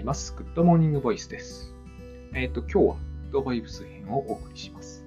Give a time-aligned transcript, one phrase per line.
[0.00, 0.34] います。
[0.34, 1.74] グッドモーニングボイスです。
[2.34, 5.04] えっ、ー、と、今日はグッドバイブス編をお送りします。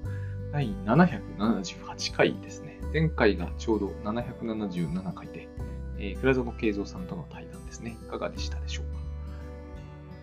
[0.51, 2.79] 第778回ですね。
[2.93, 5.49] 前回がちょうど777回で、
[5.97, 7.97] えー、倉園佳三さんとの対談ですね。
[8.03, 8.99] いかがでしたでしょうか？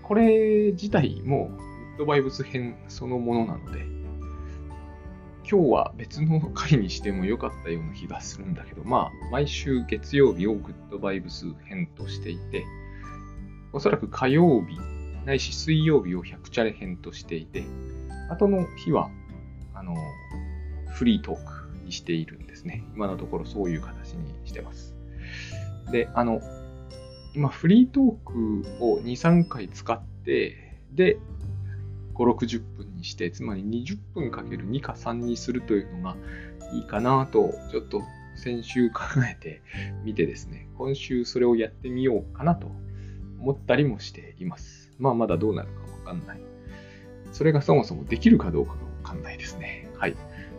[0.05, 1.55] これ自体もグ
[1.97, 3.85] ッドバイブス編そのものなので、
[5.51, 12.65] 今日は別の回にしても良かったような気がするんだけど、まあ、毎週月曜日をグッドバイブス編としていて、
[13.73, 14.79] おそらく火曜日、
[15.25, 17.65] ないし水曜日を100チャレ編としていて、
[18.29, 19.11] 後の日は、
[19.75, 19.95] あの、
[20.89, 22.85] フリートークにしているんですね。
[22.95, 24.95] 今のところそういう形にしてます。
[25.93, 26.41] で、あの、
[27.35, 31.19] 今フリートークを2、3回使って、で、
[32.15, 36.17] 5、60分にして、つまり20分かける2か3にするというのが
[36.73, 38.03] いいかなと、ちょっと
[38.37, 39.63] 先週考えて
[40.05, 42.69] みてですね、今週それをやってみようかなと
[43.41, 44.93] 思ったりもしています。
[44.99, 46.41] まあ、まだどうなるかわかんない。
[47.33, 49.89] それがそもそもできるかどうかがわかんないですね。
[49.97, 50.17] はい。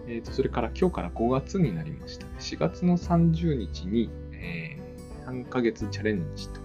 [0.07, 2.25] えっ、ー、と、それから今日から5月になりました。
[2.39, 6.59] 4月の30日に、えー、3ヶ月チャレンジと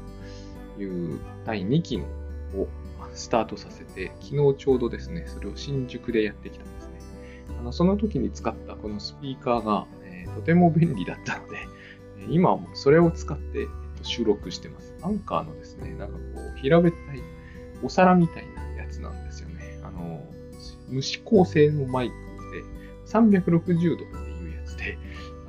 [0.83, 2.67] いう第2期を
[3.15, 7.01] スタートさせて、昨日ちょうどですね、それを新宿でやってきたんですね。
[7.61, 11.67] あのその時に使ったこのスピーカーが、えー、とても便利だったので、
[12.29, 13.69] 今はもうそれを使って
[14.07, 14.95] 収録してます。
[15.03, 16.21] アンカーのですね、なんかこ
[16.55, 17.21] う、平べったい
[17.83, 18.45] お皿みたい
[18.77, 19.79] なやつなんですよね。
[19.83, 20.25] あの、
[20.89, 22.15] 無指向性のマイク
[22.53, 22.65] で、
[23.07, 24.99] 360度っていうやつで、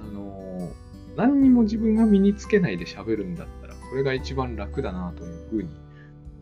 [0.03, 0.71] あの、
[1.15, 5.69] 何にも自分が身につけないで喋るんだったら、これが一番楽だなというふうに、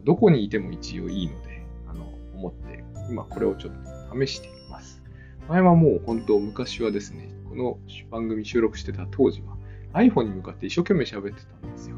[0.04, 3.74] どこにいても一応いいので、あの、思って、今これをちょっ
[4.12, 5.02] と試しています。
[5.48, 7.78] 前はもう本当昔はですね、この
[8.10, 9.56] 番組収録してた当時は
[9.94, 11.96] iPhone に向かって一生懸命喋ってたんですよ。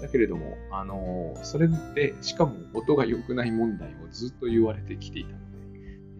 [0.00, 5.38] だけれども、あのそれで、しかも音が良くない問題をずっと言われてきていたの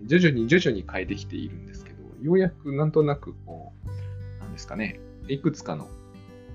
[0.00, 5.88] で、徐々に徐々に変えてきているんですけど、ようやくなんとなくこう、なんですかね、いくつかの、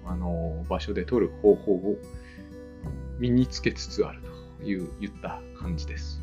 [0.06, 1.98] あの場所で撮る方法を
[3.20, 4.22] 身につけつつある
[4.60, 6.22] という言った感じです。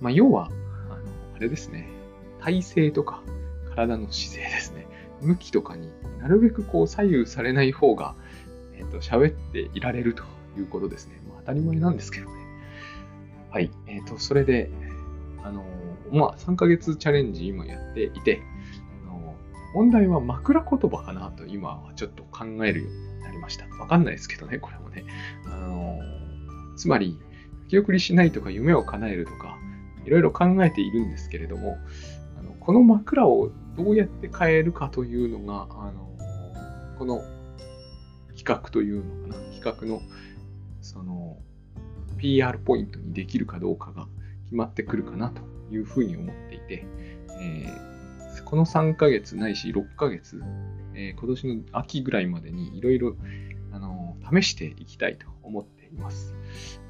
[0.00, 0.46] まあ、要は、
[0.88, 0.96] あの、
[1.36, 1.88] あれですね、
[2.40, 3.22] 体勢とか
[3.74, 4.86] 体の姿勢ですね、
[5.20, 5.88] 向きとかに
[6.18, 8.14] なるべくこう左右されない方が
[8.80, 10.24] え、ー、と、喋っていられると
[10.58, 11.20] いうことですね。
[11.28, 12.32] まあ、当たり前なんですけどね。
[13.50, 13.70] はい。
[13.86, 14.70] えっ、ー、と、それで、
[15.42, 15.64] あの
[16.12, 18.42] まあ、3ヶ月チャレンジ今やっていて、
[19.04, 19.34] あの
[19.74, 23.66] 問題は枕言葉かなと今はちょっと考えるようになりました。
[23.76, 25.04] わかんないですけどね、これもね。
[25.46, 25.98] あの
[26.76, 27.18] つまり、
[27.68, 29.56] 記送りしないとか夢を叶えるとか、
[30.04, 31.78] いろいろ考えているんですけれども、
[32.38, 36.10] あのこの枕をどうやって変えるかというのが、あの
[36.98, 37.22] この
[38.40, 40.02] 企画というのかな、企画の
[40.80, 41.36] その
[42.16, 44.08] PR ポイントにできるかどうかが
[44.44, 46.86] 決まってくるかなというふうに思っていて、
[47.38, 50.42] えー、この3ヶ月ないし6ヶ月、
[50.94, 53.14] えー、今年の秋ぐらいまでにいろいろ
[54.32, 56.34] 試していきたいと思っています。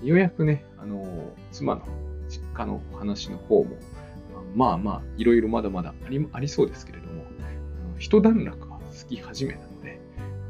[0.02, 1.82] ようやくね、あの妻の
[2.28, 3.76] 実家の話の方も、
[4.54, 9.69] まあまあ、いろいろまだまだありありそうですけれども、あの一段落はつき始めた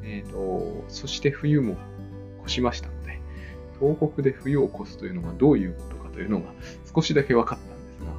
[0.03, 1.77] えーと、そして冬も
[2.43, 3.21] 越しましたので、
[3.79, 6.53] 東北で冬を越すというのがどういうことかというのが
[6.95, 8.13] 少しだけ分かったんですが、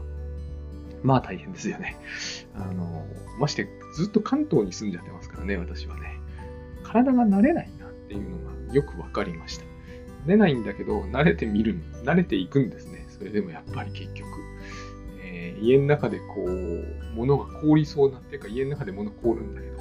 [1.03, 1.97] まあ大変ですよね。
[2.55, 3.05] あの、
[3.39, 6.19] ましてずっと関東に住んじゃってますからね、私はね。
[6.83, 9.65] 体が慣れないなっていうのがよく分かりました。
[10.25, 13.05] 慣れないんだけど、慣れてみる、慣れていくんですね。
[13.09, 14.29] それでもやっぱり結局。
[15.23, 19.80] えー、家の中でこう、物が凍りそうなっていうか、家の中で物凍るんだけど、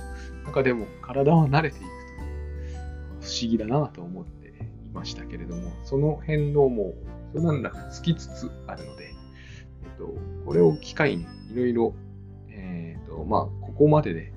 [0.50, 1.90] 中でも体は慣れていくと
[3.20, 4.48] 不思議だなと思って
[4.84, 6.94] いましたけれども、その辺のも
[7.34, 9.14] う、そなんらつきつつあるので、
[9.84, 11.94] えっと、これを機会にいろいろ、
[12.50, 14.32] えっと、まあ、ここまでで、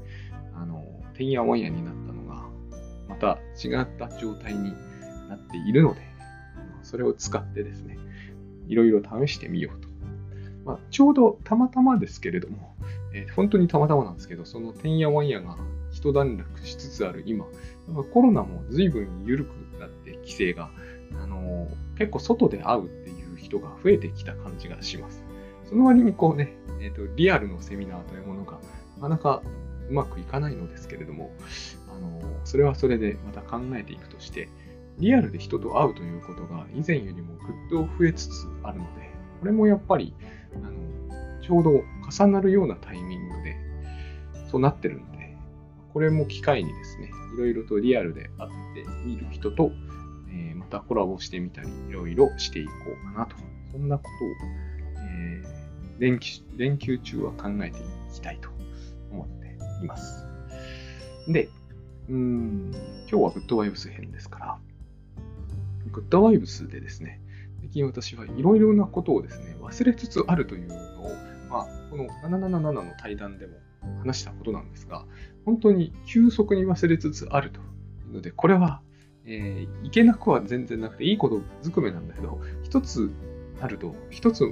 [0.55, 0.85] あの、
[1.15, 2.43] てんやわんやになったのが、
[3.09, 4.73] また違った状態に
[5.29, 6.01] なっているので、
[6.83, 7.97] それを使ってですね、
[8.67, 9.87] いろいろ試してみようと。
[10.65, 12.75] まあ、ちょうどたまたまですけれども、
[13.13, 15.57] えー、本当にたまたまなんですけど、そのてんやわんやが
[16.03, 17.45] 一段落しつつある今、
[18.11, 20.69] コロナも随分緩くなって規制が、
[21.21, 25.23] あの、結構外で会うっていう人が増えてきた感じがします。
[25.69, 28.59] その割にこうね、えーと、リアルのセミナーというものが
[28.97, 29.41] なかなか
[29.89, 31.31] うまくいかないのですけれども、
[31.89, 34.49] あの、それはそれでまた考えていくとして、
[34.99, 37.35] リアルで人と会うということが以前よりも
[37.69, 39.09] ぐっと増えつつあるので、
[39.39, 40.13] これもやっぱり、
[40.55, 40.73] あの
[41.41, 43.55] ちょうど重なるようなタイミングで、
[44.51, 45.12] そうなってるの、
[45.93, 49.71] これも機会にですね、いろいろとリアルで会ってみる人と、
[50.29, 53.35] えー、またコラボしてみたり、いろいろしていこうかなと。
[53.71, 57.81] そんなことを、えー、連休連休中は考えてい
[58.13, 58.49] きたいと
[59.11, 60.25] 思っています。
[61.27, 61.49] で、
[62.09, 62.71] うん、
[63.09, 64.57] 今日はグッドワイブス編ですから、
[65.91, 67.21] グッドワイブスでですね、
[67.59, 70.79] 最近私はいろいろなことをですね、忘れつつあるというのを、
[71.49, 73.57] まあ、この777の対談でも
[73.99, 75.05] 話したことなんですが、
[75.45, 77.63] 本当に急速に忘れつつあるとい
[78.11, 78.81] うので、これは、
[79.25, 83.11] えー、いけなくは全然なくて、いいことずくめなんだけど、一つ
[83.61, 84.47] あると、一つ、あ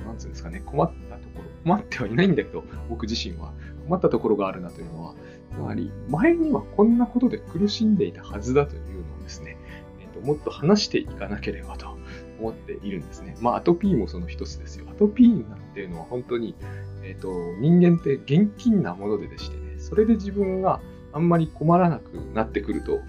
[0.00, 3.52] の、なんつうんですかね、困ったところ、困ってはいないんだけど、僕自身は
[3.86, 5.14] 困ったところがあるなというのは、
[5.52, 9.56] つまり、前にはこんなことで苦しんでいたはずだというのをですね、
[10.00, 11.96] えーと、もっと話していかなければと。
[12.38, 13.36] 思っているんですね。
[13.40, 14.86] まあ、アトピーもその一つですよ。
[14.90, 16.54] アトピーなんていうのは本当に、
[17.02, 17.28] えっ、ー、と、
[17.60, 20.80] 人間って現金なものででしてね、それで自分が
[21.12, 23.00] あんまり困らなくなってくると、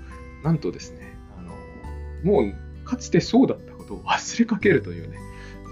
[0.44, 2.54] なんとですね、あの、もう
[2.86, 5.18] かつてそうだったことを忘れかけるというね、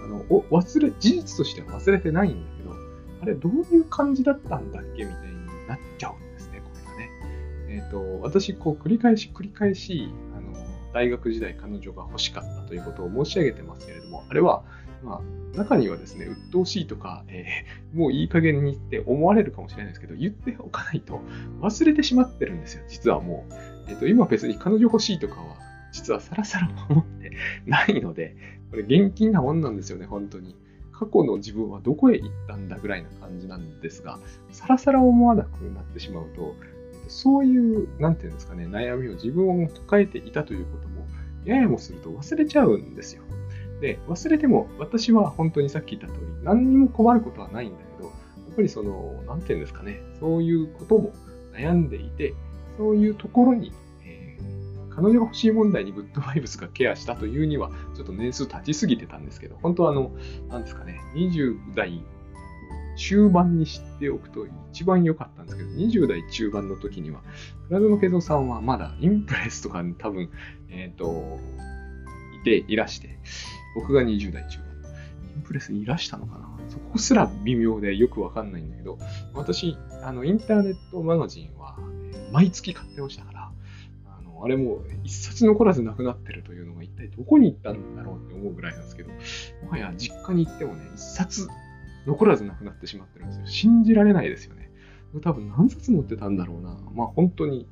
[0.04, 2.76] あの忘れ、事実としては忘れてないんだけど、
[3.22, 7.10] あれどういう感じだったんだっけみたいになっちゃうんですね、これがね。
[7.70, 10.10] えっ、ー、と、私、こう、繰り返し繰り返し、
[10.96, 14.64] 大学時代彼女が欲しかったということを申し上げてますけれども、あれは、
[15.04, 21.20] まあ、中にはですね、鬱陶しいとか、 えー、もういい加減にって思われるかもしれないですけど、言っておかないと
[21.60, 23.54] 忘れてしまってるんですよ、実はもう。
[23.90, 25.58] えっ、ー、と、今別に彼女欲しいとかは、
[25.92, 27.34] 実はさらさら思って
[27.66, 28.38] ないので、
[28.72, 30.56] これ現金なもんなんですよね、本当に。
[30.94, 34.18] 過去の自分はどこへ行ったんだぐらいな感じなんですが、
[34.50, 36.56] さらさら思わなくなってしまうと、
[37.08, 41.06] そういう、なんていうんですかね、悩みを自分を抱えていたということも、
[41.46, 43.24] ややもすると忘れちゃうんですよ。
[43.82, 48.14] で、忘れても私は本当にさっき言った通り、何にも困ることはないんだけど、や
[48.52, 51.14] っぱりその、なんていうんですかね、そういうことも
[51.54, 52.34] 悩んでいて、
[52.78, 53.72] そういうところに、
[54.06, 54.38] え、
[54.90, 60.12] 彼女が欲しい問題にグッドバイブスがケアしたというには、ちょっと年数経ちすぎてたんですけど、本当はあの、
[60.50, 62.04] なんですかね、20代
[62.96, 67.22] 中盤に知っておくと一番良かったんですけど、20代中盤の時には、
[67.68, 70.30] プラズノケゾさんはまだインプレスとかに多分、
[70.70, 71.40] えっ、ー、と、
[72.42, 73.20] いていらして、
[73.76, 74.66] 僕が20代中盤。
[75.36, 76.46] インプレスいらしたのかな？
[76.70, 78.98] そこすら微妙でよくわかんないんだけど、
[79.34, 81.78] 私、あの、インターネットマガジンは
[82.32, 83.52] 毎月買ってましたから、
[84.06, 89.10] あの、あれも一冊残らずなくなってるというのが一体どこに行ったんだろうって思うぐらいなんですけど、
[89.64, 91.48] もはや実家に行ってもね、一冊
[92.06, 93.48] 残らずなくなってしまってるんですよ。
[93.48, 94.72] 信じられないですよね。
[95.24, 96.78] 多分何冊持ってたんだろうな。
[96.94, 97.68] まあ本当に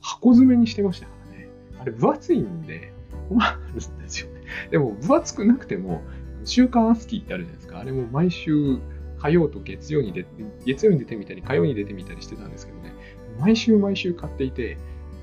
[0.00, 1.48] 箱詰めにしてましたからね。
[1.80, 2.92] あれ分厚いんで
[3.28, 4.40] 困るんですよね。
[4.70, 6.02] でも、分厚くなくても、
[6.44, 7.78] 週刊アスキーってあるじゃないですか。
[7.78, 8.78] あれも毎週
[9.18, 10.28] 火曜と月曜に出て、
[10.64, 12.92] 月曜に出てみたり、火曜に出てみたりしてたんですけどね。
[13.38, 14.78] 毎週毎週買っていて、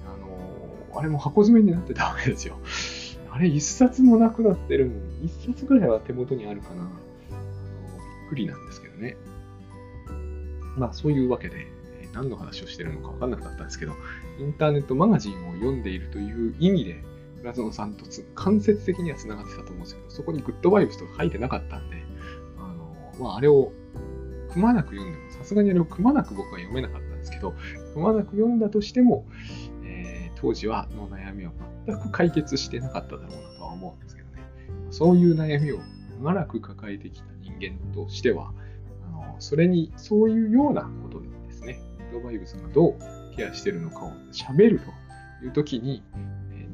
[0.05, 2.57] あのー、あれも箱詰めになってたわけですよ。
[3.31, 6.89] あれ一冊もなくなってるのに、一冊ぐらいは手元にあるかな。
[8.27, 9.17] くりなんですけどね。
[10.77, 11.67] まあそういうわけで、
[12.13, 13.93] 何の話をしてるのか分かんなくなったんですけど、
[14.39, 17.03] インターネットマガジンを読んでいるという意味で、
[17.43, 21.97] ラズノさんと間接的には繋がってたと思うんですけど、そこにグッドバイブスとか書いてなかったんで、
[22.57, 23.71] あの、まあ、あれを
[24.51, 27.53] くまなく読んでも、さすがにあれをくまなく僕は読めなかったんですけど、
[27.93, 29.25] くまなく読んだとしても、
[29.83, 31.51] えー、当時はの悩みは
[31.85, 34.43] 全く解決してなかっただろうなとは思うんですけどね。
[34.89, 35.79] そういう悩みを
[36.19, 37.27] 長らく抱えてきた
[37.59, 38.51] 間としては、
[39.05, 41.79] あのそれに、そういうようなことでですね、
[42.11, 46.03] グッドバイブスがどうケアしてるのかを喋るという時に、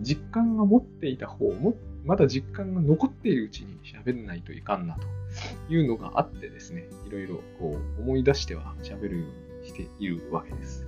[0.02, 10.86] 実感が持っていた方も、まだ実感が残っているうちに喋らないといかんなというのがあってですね、いろいろこう思い出しては喋るようにしているわけです。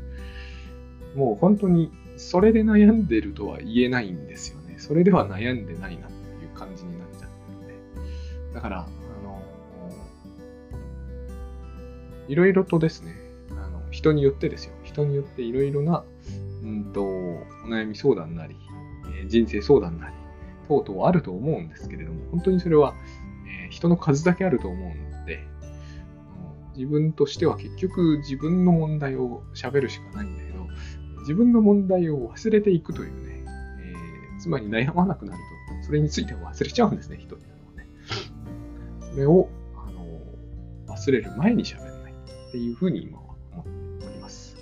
[1.16, 4.76] もう本当にそれで悩んでるとは言えないんですよね。
[4.78, 7.68] それでは悩んでないなっていう感じになっちゃってるん
[8.50, 8.54] で。
[8.54, 8.88] だから、
[12.28, 13.16] いろいろとですね、
[13.52, 14.74] あの人によってですよ。
[14.84, 16.04] 人によっていろいろな、
[16.64, 18.56] うんと、お悩み相談なり、
[19.22, 20.14] え人生相談なり、
[20.68, 22.94] 等々あると思うんですけれども、本当にそれは、
[23.68, 25.46] え人の数だけあると思うので、
[26.76, 30.68] 自分としては結局自分の問題を喋るしかないんだけど、
[31.22, 33.44] 自分の問題を忘れていくというね、
[33.80, 35.40] えー、つまり悩まなくなる
[35.82, 37.88] と、それについては忘れちゃうんですね、人っていうのはね。
[39.12, 41.95] それを、あの忘れる前に喋らない
[42.56, 43.66] っていうふうに今は思っ
[44.00, 44.56] ております。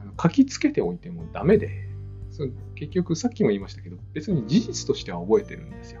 [0.00, 1.70] あの書きつけておいてもダメで、
[2.32, 6.00] その結局さっきも言いましたけど、別に事実としては覚えてるんですよ。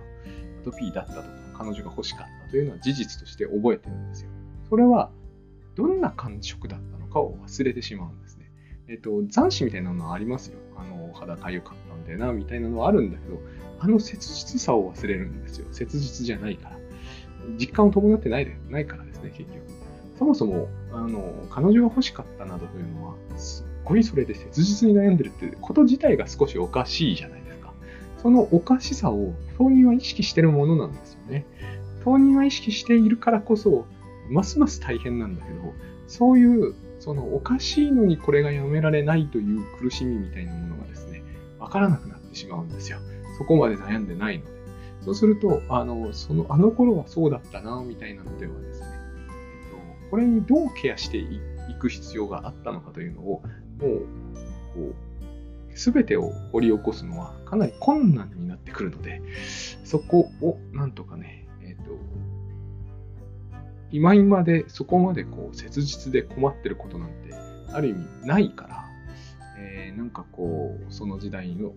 [0.62, 4.30] アトピーだったとか、彼女が欲しかったというのは事実として覚えてるんですよ。
[4.68, 5.12] それは、
[5.76, 8.50] どんな感触だったのかを忘れてしまうんですね。
[8.88, 10.58] えっ、と、残死みたいなのはありますよ。
[10.76, 13.40] あの、肌かゆかったんだよな、みたいなのはあるんだけど、
[13.78, 15.68] あの切実さを忘れるんですよ。
[15.70, 16.80] 切実じゃないから。
[17.56, 19.79] 実感を伴ってないでないからですね、結局。
[20.20, 27.72] そもそも、あの、彼女が欲しかったなどというのは、すっごいそれで切実に悩んでるってこと自体が少しおかしいじゃないですか。
[28.18, 31.46] そのおかしさを当人は意識してるものなんですよね。
[32.04, 33.86] 当人は意識しているからこそ、
[34.28, 35.72] ますます大変なんだけど、
[36.06, 41.22] そういう、そのおかしいのにこれがやめられないという苦しみみたいなものがですね、
[41.58, 42.98] わからなくなってしまうんですよ。
[43.38, 44.50] そこまで悩んでないので。
[45.00, 48.89] そうすると、あの、その、あの頃はそうだったな、みたいなのではですね、
[50.10, 51.40] これにどうケアしてい
[51.78, 53.42] く必要があったのかというのを、
[53.80, 54.06] もう、
[54.74, 54.94] こ
[55.72, 59.22] う、すべてを掘り起こすのはかなり困難になってくるので、
[59.84, 61.92] そこをなんとかね、えっ、と、
[63.92, 67.34] 今今でそこまでこう切実で困ってることなんて
[67.72, 68.84] ある意味ないから、
[69.58, 71.72] えー、なんかこう、その時代の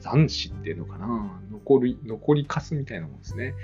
[0.00, 3.54] 残死っていうのかな残り、残りかすみたいなもんですね。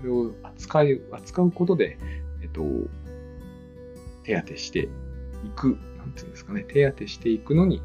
[0.00, 1.98] それを扱い、扱うことで、
[2.42, 2.62] えっと、
[4.24, 4.88] 手当てしてい
[5.54, 7.82] く、なんていうんですかね、手当てしていくのに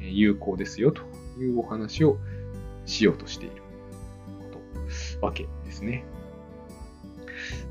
[0.00, 1.02] 有効ですよと
[1.38, 2.18] いうお話を
[2.84, 3.62] しようとしている
[4.52, 4.60] こ
[5.20, 6.04] と、わけですね。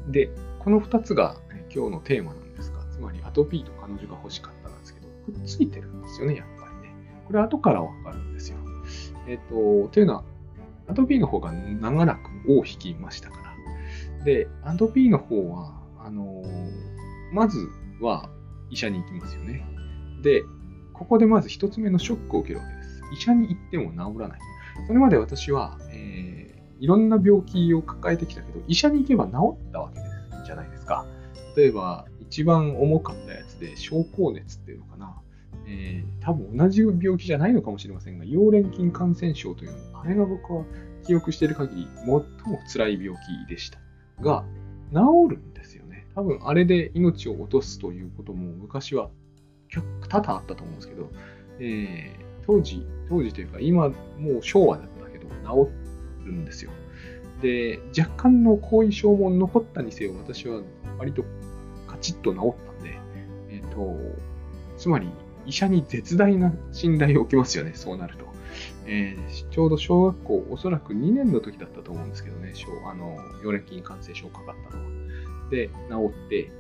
[0.07, 0.29] で、
[0.60, 1.38] この2つが
[1.74, 6.95] 今日のテーマなんですが、つまりアトピーと彼女が欲しかったなんですけど、くっついてるんですよね、やっぱりね。
[7.25, 8.57] これ後からわかるんですよ。
[9.27, 10.24] えっ、ー、と、というのは、
[10.88, 14.24] アトピーの方が長らく尾を引きましたから。
[14.24, 17.69] で、アトピーの方は、あのー、まず
[18.02, 18.30] は
[18.70, 19.66] 医者に行きますよね。
[20.22, 20.44] で、
[20.94, 23.02] ここでまず一つ目のショックを受けるわけです。
[23.14, 24.40] 医者に行っても治らない。
[24.88, 30.46] それまで私は、えー、いろんな病気を抱えてきたけど、医者に行けば治ったわけです。
[30.46, 31.06] じゃないですか。
[31.56, 35.22] 例えば、一番重かったやつで、症候熱っていうのかな。
[35.68, 40.64] えー、多分同じ病気じゃないのかもしれませんが、溶連菌感染症というの、あれが僕は
[41.06, 42.24] 記憶している限り、最も
[42.72, 43.80] 辛い病気でした。
[44.22, 44.46] が、
[44.92, 45.54] 治るん。
[46.15, 49.10] 多分、あれで命を落とすということも昔は
[50.10, 51.10] 多々あったと思うんですけど、
[51.60, 55.72] えー、当時、当時というか、今、もう昭和だったけど、治
[56.25, 56.72] るんですよ。
[57.41, 60.62] で、若干の後遺症も残ったにせよ、私は
[60.98, 61.24] 割と
[61.88, 62.98] カチッと治ったんで、
[63.50, 63.98] えっ、ー、と、
[64.77, 65.10] つまり
[65.45, 68.25] 医者に絶大な信頼を置きますよね、そうなると。
[68.88, 72.53] えー、ちょうど小学校、おそらく2年の時だったと思うんですけどね、
[72.89, 75.04] あの、溶連菌感染症かかったのは。
[75.50, 76.52] で、治って、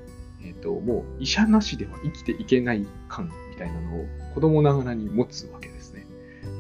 [0.43, 6.05] えっ、ー、と、もう医者なしでは生きていけない感みたいなのを子供ながらに持つわけですね。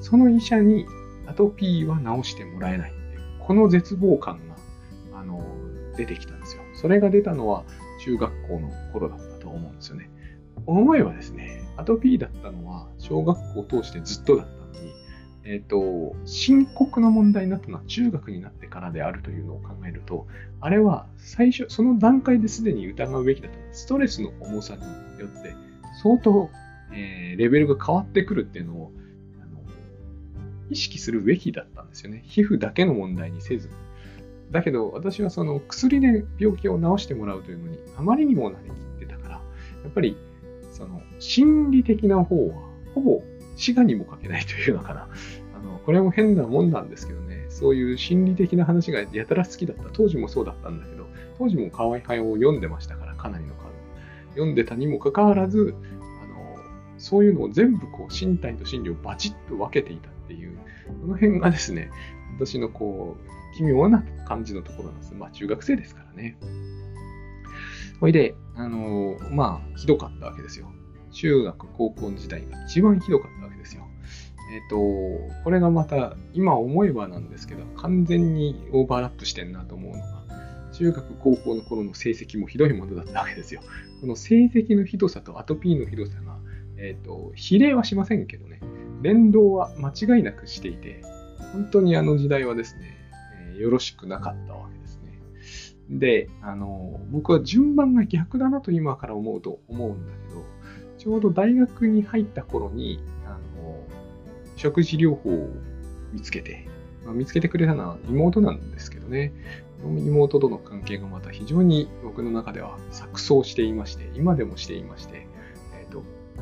[0.01, 0.85] その医者に
[1.27, 2.93] アトピーは治してもらえない。
[3.39, 4.55] この絶望感が、
[5.19, 5.45] あの、
[5.97, 6.63] 出てきたんですよ。
[6.73, 7.63] それが出たのは
[8.03, 10.09] 中学校の頃だったと思うんですよね。
[10.65, 14.54] 思えばですね、アトピーだったのは小学校を通してずっとだった、
[15.45, 20.27] えっ、ー、と、深刻な問題になったのは中学になってからであるというのを考えると、
[20.59, 24.81] あれは最初、その段階ですでに疑うべきだったストレスの重さに
[25.19, 25.55] よって
[26.01, 26.49] 相当、
[26.91, 28.91] えー、レベルが変わってくるっていうのを
[29.41, 29.61] あの
[30.69, 32.23] 意識するべきだったんですよね。
[32.25, 33.69] 皮膚だけの問題にせず。
[34.51, 39.41] だけど、私はその薬で病気を治してもらうというのに、あまりにもなりきってたから、や
[39.89, 40.17] っぱり、
[40.71, 42.55] その、心理的な方は、
[42.93, 43.23] ほぼ、
[43.55, 45.09] 死がにもかけないというのかな。
[45.85, 49.83] これも変なもんなんですけどね、そういう心理的な話がやたら好きだった。
[49.93, 51.05] 当時もそうだったんだけど、
[51.37, 53.65] 当時も河合派を読んでましたから、かなりの数。
[54.31, 55.75] 読んでたにもかかわらず、
[56.23, 56.57] あの、
[56.97, 60.57] そういうのを全部こう、身体と心理をバチッと分けていたっていう、
[61.01, 61.91] この辺がですね、
[62.37, 65.13] 私のこう、奇妙な感じのところなんです。
[65.13, 66.37] まあ中学生ですからね。
[67.99, 70.71] ほいで、あの、まあ、ひどかったわけですよ。
[71.11, 73.84] 中学、高校の時代が一番ひどかったわけですよ。
[74.55, 74.77] えっ、ー、と、
[75.43, 80.23] これがまた、今思えばなんですけど、完全にオーバーラップしてんなと思うのが、
[80.71, 83.61] 中学、高校の頃の成績もひどいものだったわけですよ。
[83.99, 86.37] この成績のひどさとアトピーのひどさが、
[86.77, 88.61] えっ、ー、と、比例はしませんけどね、
[89.01, 91.01] 連動は間違いなくしていて、
[91.51, 92.97] 本当にあの時代はですね、
[93.51, 95.19] えー、よろしくなかったわけですね。
[95.89, 100.45] で、あの、僕は順番が逆だなと今から思うと思うんだけど、
[100.97, 102.99] ちょうど大学に入った頃に、
[104.55, 105.49] 食事療法を
[106.13, 106.67] 見つけて、
[107.05, 109.33] まあ、見つけてくれたのは妹なんですけどね、
[109.83, 115.27] 妹との関係がまた非常に僕の中では錯綜していまして、今でもしていまして、
[115.79, 115.99] えーと、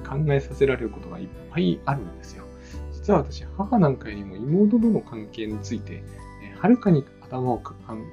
[0.08, 2.46] 考えさせられることがいっぱいあるんですよ。
[2.94, 6.04] 実は私、母なんかよりも妹との関係について、
[6.44, 7.62] えはるかに頭を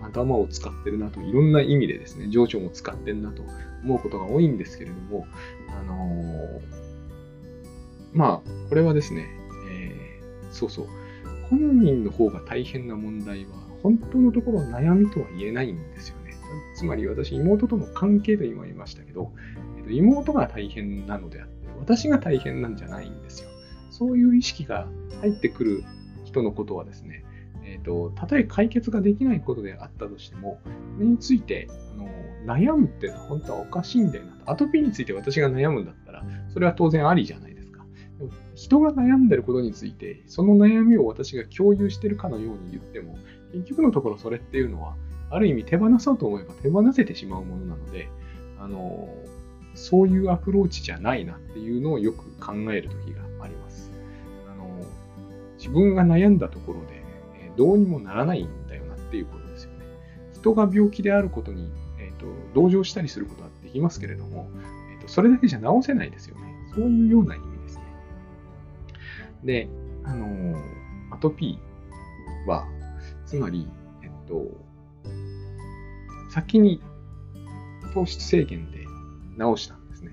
[0.02, 3.42] 頭を使ってるなと、いろんな意味でですね、情緒も使ってるなと
[3.84, 5.26] 思うことが多いんですけれども、
[5.68, 6.60] あのー、
[8.12, 9.28] まあ、これはですね、
[10.50, 10.86] そうそう、
[11.48, 13.52] 本人の方が大変な問題は、
[13.82, 16.34] 本当のところ悩みとは言えないんですよね。
[16.74, 19.32] つまり私、妹との関係と今言いましたけど、
[19.78, 23.48] えっと妹が大変なのであって、私が大変なんじゃないんですよ。
[23.90, 24.86] そういう意識が
[25.20, 25.84] 入ってくる
[26.24, 27.24] 人のことはですね、
[27.64, 30.60] えーと、たとえ解決ができないことであったとしても、
[30.96, 31.96] それについてあ
[32.46, 34.50] の悩むっていうのは本当はおかしいんだよなと。
[34.50, 37.59] アトピーについて私が悩むんだったら、それは当然ありじゃないですか。
[38.60, 43.16] 人が悩んでることについて、その悩みを私が共有してるかのように言っても、
[43.54, 44.96] 結局のところそれっていうのは、
[45.30, 48.10] ある意味手放そうと思えば手放せてしまうものなので、
[48.58, 49.08] あの
[49.74, 53.90] そういうアプローチじゃないなっていうのをよく考える時があります。
[54.46, 54.68] あの
[55.56, 57.02] 自分が悩んだところで、
[57.36, 59.86] えどうにもならないんだよなっていうことですよね。
[60.34, 64.50] 人が病気であることに、えーと、同情したりすることはできますけれども、
[64.92, 66.42] えーと、それだけじゃ治せないですよね。
[66.74, 67.49] そういうような意味
[69.44, 69.68] で。
[70.02, 70.56] あの
[71.10, 72.66] アトピーは、
[73.26, 73.68] つまり、
[74.02, 74.46] えっと、
[76.30, 76.80] 先に
[77.92, 78.78] 糖質制限で
[79.38, 80.12] 治したんですね。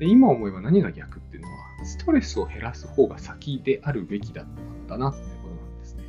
[0.00, 6.02] で今思えば何が逆っていうのは、ストレスを減らす方が先であるべきだったんだなってことなんですね。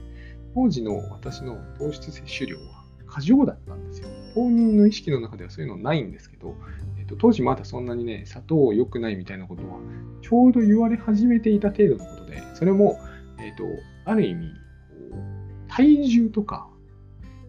[0.56, 4.08] 当時の私の糖質摂取量は過剰だったんですよ。
[4.34, 6.56] 当人の意識の中ではそういうのないんですけど、
[7.04, 9.80] えっと、当時まだそんなにね、砂糖良くないみたいなことは、
[10.22, 12.98] ちょうど言われ始めていた程度のことで、それも、
[13.40, 13.66] えっと、
[14.06, 14.48] ある意味、
[15.68, 16.70] 体重とか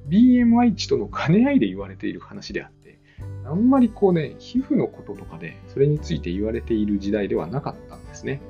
[0.09, 2.99] BMI 値との兼ね合いで言われている話であって、
[3.45, 8.41] あんまりこうね、皮膚のこととかでそれについて言われている時代ではなかったんですね。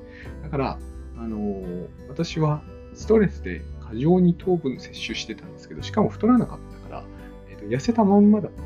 [0.42, 0.78] だから、
[1.18, 2.62] あのー、私は
[2.94, 7.04] ストレスで過剰に糖分摂取してたんですけど、しかも太らなかったから、
[7.50, 8.64] えーと、痩せたまんまだったん、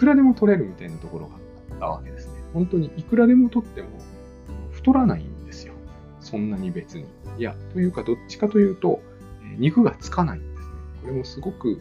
[0.00, 2.32] くらでも取れるみたいなところがあったわけですね。
[2.54, 3.88] 本当にいくらでも取っても
[4.72, 5.74] 太らないんですよ。
[6.20, 7.04] そんなに別に。
[7.36, 9.02] いや、というかどっちかというと、
[9.58, 11.80] 肉がつかないんですねこれもすごく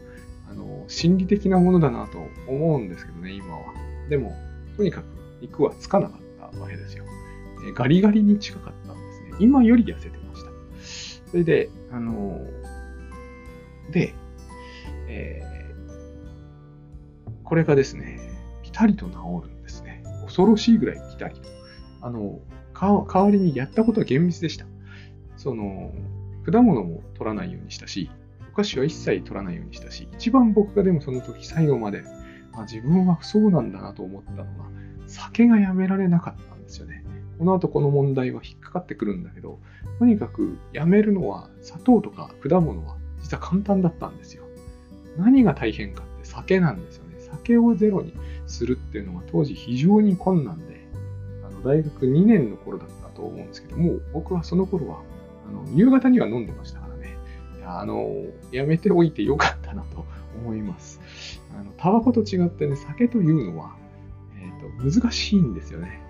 [0.49, 3.73] あの心理的なものだなと思うんですけどね、今は。
[4.09, 4.35] でも、
[4.75, 5.05] とにかく
[5.41, 7.05] 肉はつかなかったわけですよ。
[7.69, 9.37] えガリガリに近かったんですね。
[9.39, 11.31] 今より痩せてました。
[11.31, 12.37] それで、あの
[13.91, 14.13] で、
[15.07, 15.58] えー、
[17.49, 18.19] これがですね、
[18.61, 20.03] ピタリと治るんですね。
[20.23, 21.41] 恐ろしいぐらいピタリと。
[22.01, 22.39] あの、
[22.79, 24.65] 代わりにやったことは厳密でした。
[25.35, 25.91] その、
[26.45, 28.11] 果物も取らないようにしたし、
[28.53, 32.03] お菓子は一切取らないようにしたし、一番僕がでもその時最後まで、
[32.53, 34.69] あ、自分はそうなんだなと思ったのが、
[35.07, 37.03] 酒がやめられなかったんですよね。
[37.39, 39.59] この後この問題は引っかかってくるんだけど、
[39.97, 44.43] とにかくやめるのは砂糖とか果物は実は簡単だったんですよ。
[45.17, 47.08] 何が大変かって酒なんですよね。
[47.49, 48.13] 酒をゼロに
[48.45, 50.87] するっていうのは当時非常に困難で、
[51.43, 55.01] あの大学2年の頃だったと思うんですけども、僕はその頃は
[55.49, 57.17] あの夕方には飲んでましたからね
[57.65, 58.07] あの、
[58.51, 60.05] やめておいてよかったなと
[60.43, 61.01] 思います。
[61.59, 63.75] あの、タバコと違ってね、酒というのは、
[64.39, 66.01] えっ、ー、と、難しいんですよね。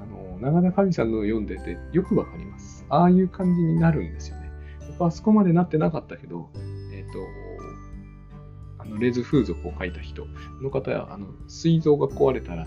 [0.00, 2.84] あの、長田神さんの読んでてよくわかります。
[2.90, 4.50] ああいう感じになるんですよね。
[4.88, 6.50] 僕はあそこまでなってなかったけど、
[8.92, 10.26] の、レズ風俗を書いた人
[10.60, 12.66] の方は、あの、膵臓が壊れたら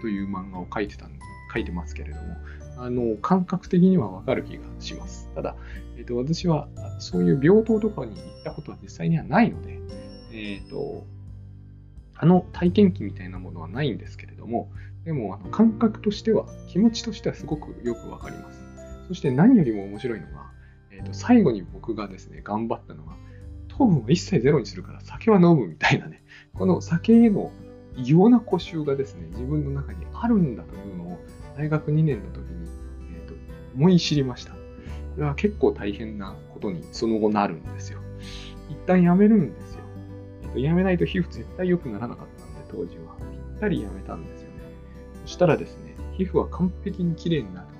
[0.00, 1.12] という漫画を書いてたん
[1.52, 2.36] 書いてますけれども、
[2.78, 5.30] あの、感覚的にはわかる気がします。
[5.34, 5.56] ただ、
[5.96, 9.78] えっ、ー、と、私はそういう病棟とかに行ったことは実際にはないので、
[10.32, 11.06] えっ、ー、と、
[12.14, 14.70] あの体験記みたいなものはないんですけれども、
[15.04, 18.62] でも、あの感覚としては、気持ちとしてはすごくよくわかります。
[19.08, 20.50] そして何よりも面白いのが、
[20.90, 23.16] えっ、ー、と、最後に僕がですね、頑張ったのは、
[23.78, 26.22] 糖分を一切ゼロにするから酒は飲むみたいなね、
[26.54, 27.50] この酒への
[27.96, 31.18] 異様な固執がですね、自分の中にあるんだというのを、
[31.56, 32.68] 大学2年の時に、
[33.14, 33.34] えーと、
[33.74, 34.52] 思い知りました。
[34.52, 34.58] こ
[35.18, 38.00] れは結構大変なことにその後なるんですよ。
[38.70, 39.80] 一旦やめるんですよ。
[40.42, 43.16] えーと、やめないと皮膚絶対良くならなかったんで、当時は。
[43.30, 44.54] ぴったりやめたんですよね。
[45.24, 47.72] そしたらですね、皮膚は完璧に綺麗になって、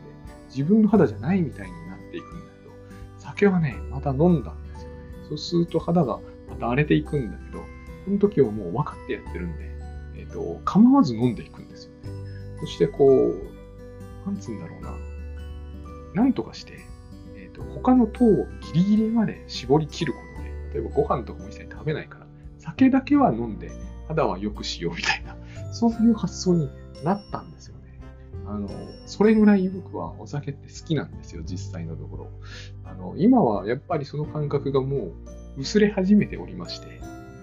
[0.49, 2.71] 自分の肌じゃないみたいになっていくんだけど、
[3.19, 4.55] 酒はね、また飲んだ
[5.33, 7.65] そうすると肌がまた荒れていくんだけど、
[8.05, 9.71] その時はもう分かってやってるんで、
[10.17, 12.11] えっ、ー、と、構わず飲んでいくんですよね。
[12.61, 14.95] そしてこう、なんつうんだろうな。
[16.15, 16.75] なんとかして、
[17.37, 22.27] えっ、ー、と、他の糖をギリギリまで絞り切ることで、例えばご飯とかも一切食べないから、
[22.59, 23.71] 酒だけは飲んで
[24.09, 25.37] 肌は良くしようみたいな、
[25.73, 26.69] そういう発想に
[27.03, 27.82] なったんですよね。
[28.53, 28.69] あの、
[29.07, 32.31] それぐらい僕はお酒って好きなんですよ、実際のところ。
[32.85, 35.13] あの、今はやっぱりその感覚がも
[35.57, 37.01] う薄れ始めておりまして、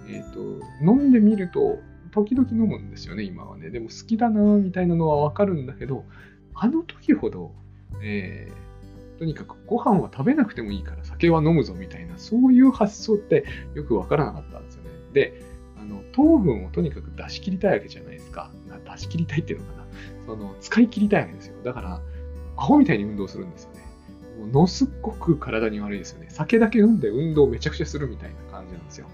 [0.08, 0.40] えっ、ー、と、
[0.84, 1.80] 飲んでみると、
[2.12, 3.72] 時々飲むんですよね、今はね。
[3.72, 6.06] でも好きだなみたいなのはわかるんだけど、
[6.54, 7.54] あの時ほど、
[8.04, 14.90] えー、とにかくご飯は食べなくてもいいから酒は飲むぞみたいな、そういう発想ってよくわからなかったんですよね。
[15.14, 15.42] で、
[15.76, 18.52] あの糖分をとにかく出し切りたいわけじゃないですか。
[18.92, 19.80] 出し切りたいっていうのかな。
[20.30, 21.56] その使い切りたいわけですよ。
[21.64, 22.02] だから、
[22.56, 23.80] アホみたいに運動するんですよね。
[24.40, 26.28] ものすっごく体に悪いですよね。
[26.30, 29.08] 酒だけ飲んで運動めちゃくちゃするみたいな感じなんですよ。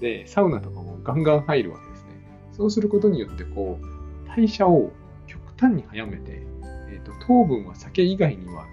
[0.00, 2.08] で、サウナとかもガンガン入るわけですね。
[2.52, 4.92] そうすることによって、こう、代謝を
[5.26, 6.46] 極端に早めて、
[6.88, 8.64] えーと、糖分は酒以外には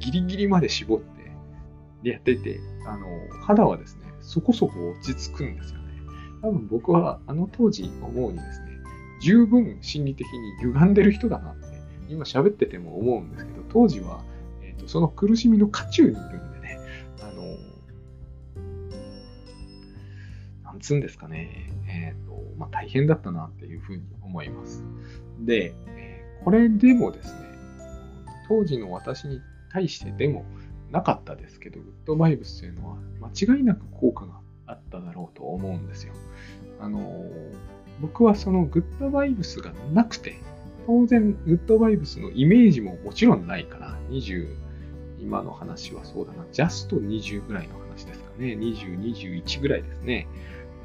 [0.00, 1.30] ギリギリまで絞って
[2.02, 3.06] でやってて、あの、
[3.42, 5.86] 肌はですね、そこそこ落ち着くんですよね。
[6.40, 8.65] 多分僕はあの当時思うにですね、
[9.20, 11.66] 十分心理的に歪んでる人だなって、
[12.08, 14.22] 今喋ってても思うんですけど、当時は、
[14.62, 16.78] えーと、その苦しみの渦中にいるんでね、
[17.20, 17.42] あの、
[20.64, 24.84] なんつうんですかね、えっ、ー、と、まあ、大変だったなっていうふうに思います。
[25.40, 27.46] で、えー、これでもですね、
[28.48, 29.40] 当時の私に
[29.72, 30.44] 対してでも
[30.90, 36.14] なかったですけど、グッドバイブスというのは間違いなく効果があっただろうと思うんですよ。
[36.78, 37.24] あの
[38.00, 40.38] 僕はそのグッドバイブスがなくて、
[40.86, 44.48] 当然グッドバイブスのイメージももちろんないから、20、
[45.20, 50.28] 今の話はそうだな、ジャスト20ぐらいの話ですかね、20、21ぐらいですね。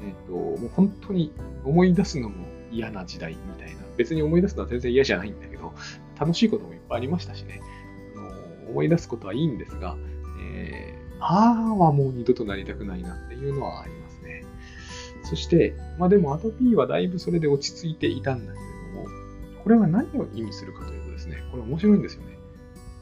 [0.04, 1.32] えっ、ー、と、もう本当に
[1.64, 3.82] 思い出すのも嫌な時代みたいな。
[3.96, 5.72] 別に思い出すのは全然嫌じゃないんだけど、
[6.18, 7.60] 楽しいこともいっぱいありましたしね。
[8.16, 9.96] あの思い出すことはいいんですが、
[10.40, 14.01] えー、ああはもう二度となりたくないなっていうのはあります
[15.32, 18.64] そして、まあでもアトピーはだいぶそれで落ち着いていたんだけれ
[18.94, 19.08] ども、
[19.64, 22.36] これは何を意味するかというとですね、これ面白いんですよね。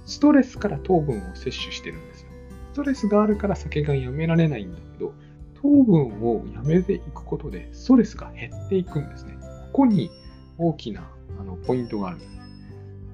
[0.06, 2.28] ストレスから糖分を摂取してるんですよ。
[2.72, 5.12] ストレスがあるから酒がやめられないんだけど、
[5.60, 9.36] 糖分をやめていくことでストレスが減っていくんですね。
[9.72, 10.08] ここに
[10.56, 12.30] 大きなあのポイントがあるんです。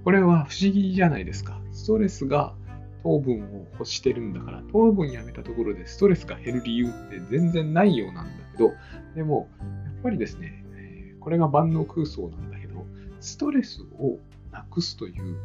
[0.04, 1.58] これは不思議じゃないですか。
[1.72, 2.54] ストレスが
[3.02, 8.74] 糖分を欲してるんだから、糖分やめたところでストレスが減る理由って全然ないようなんだけど、
[9.14, 9.48] でも、
[9.84, 10.64] やっぱりですね、
[11.20, 12.84] これが万能空想なんだけど、
[13.20, 14.18] ストレスを
[14.52, 15.36] なくすという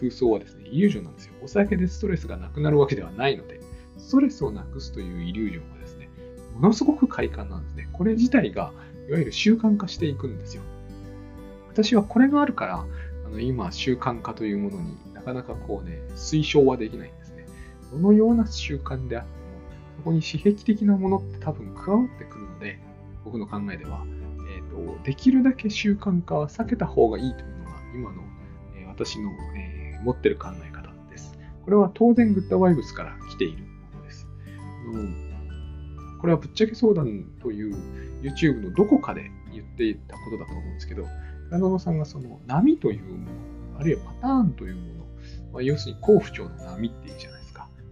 [0.00, 1.34] 空想はですね、イリュージョンなんですよ。
[1.42, 3.60] お酒でストレスがなくなるわけではないので、
[3.96, 6.08] ストレスをなくすというイリュージョンはですね、
[6.54, 7.88] ものすごく快感なんですね。
[7.92, 8.72] これ自体が、
[9.08, 10.62] いわゆる習慣化していくんですよ。
[11.70, 12.84] 私はこれがあるから、
[13.26, 17.46] あの今、習慣化というものになかなかこうね、推奨はできないんですね。
[17.92, 19.24] どのような習慣であっ、
[19.98, 22.78] そこに刺激的なものって多分加わってくるので、
[23.24, 24.06] 僕の考えでは、
[24.56, 28.22] えーと、できるだけ習慣化は避けた方がいいというのが、今の、
[28.76, 31.36] えー、私の、えー、持ってる考え方です。
[31.64, 34.28] これは当然グッドバイブスから来ているものです。
[36.20, 37.76] これはぶっちゃけ相談という
[38.22, 41.06] YouTube のどこかで言っていたことだと思うんですけど、
[41.48, 45.06] 倉野さんがその波というもの、あるいはパターンというもの、
[45.52, 47.37] まあ、要するに好不調の波っていうじゃない。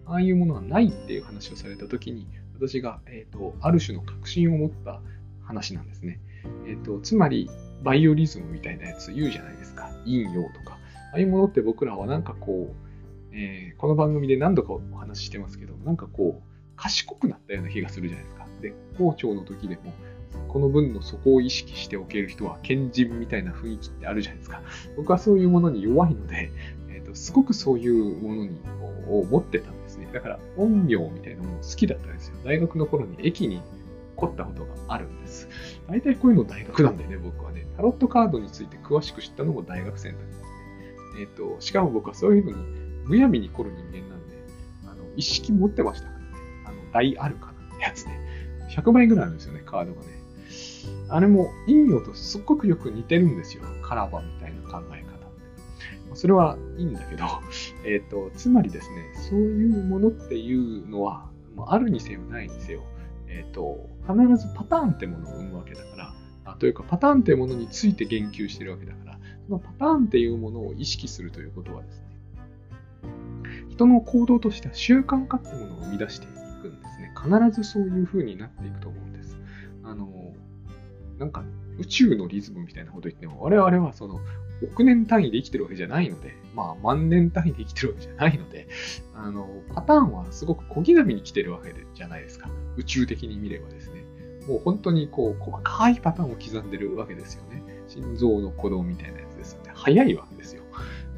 [0.06, 5.00] ああいうものはないっていう話をされたときに、私が、えーと、ある種の確信を持った
[5.42, 6.20] 話なんですね。
[6.66, 7.50] えーと、つまり、
[7.82, 9.90] バイオリズムみたいなやつ言うじゃないですか。
[10.04, 10.78] 陰陽とか。
[11.12, 18.46] ああいうものって僕らはなんかこう、えー、この番組で何度かお話ししてますけど、なんかこう、賢くなったような気がするじゃないですか。
[18.62, 19.92] で、校長の時でも、
[20.48, 24.62] この文の底を意識しておける人は賢人みたいな雰囲気ってあるじゃないですか。
[24.96, 26.50] 僕はそういうものに弱いので、
[26.88, 28.58] えーと、すごくそういうものに
[29.08, 32.36] を持ってたんですだから、音量みたいなもの好きだったんですよ。
[32.44, 33.62] 大学の頃に駅に
[34.16, 35.48] 凝ったことがあるんです。
[35.88, 40.46] 大体こういうの大学なんでね、僕はね、タロットカードについて詳しく知ったのも大学生の時ですね。
[41.20, 42.64] えっ、ー、と、しかも僕はそういうのに
[43.04, 44.36] むやみに凝る人間なんで、
[44.86, 46.26] あの、意識持ってましたからね。
[46.66, 48.20] あの、大アルカナってやつね。
[48.70, 50.16] 100倍ぐらいあるんですよね、カードがね。
[51.08, 53.62] あれも陰陽とすっごくよく似てるんですよ。
[53.82, 55.15] カラバみたいな考え方。
[56.16, 57.24] それはいいんだけど、
[57.84, 61.30] えっ、ー、と、つまりですね、そういうものっていうのは、
[61.66, 62.84] あるにせよないにせよ、
[63.28, 66.14] えっ、ー、と、必ずパターンってものを生むわけだから、
[66.46, 72.06] あというかパターンっていうものについて言及してるわけだから、そのパターンっていうものを意識するということはですね、
[73.68, 76.28] 人の行動としては習慣化ってものを生み出してい
[76.62, 77.12] くんですね。
[77.14, 79.38] 必ずそういう風になっていくと思うんです。
[79.84, 80.32] あの、
[81.18, 81.44] なんか
[81.78, 84.20] 宇宙のリズムみたいなこと言っても、我々はその
[84.62, 88.68] 億年単位で生きてるわけじゃないので、まあ万年単位で生きてるわけじゃないので、
[89.14, 92.48] あの、パターンはすごく小刻みに来てるわけじゃないですか。
[92.76, 94.04] 宇宙的に見ればですね。
[94.48, 97.62] もう本当にこう、細かいパターンを刻んでるわけですよね。
[97.88, 100.62] 心臓の鼓動みたいなやつですので、早いわけですよ。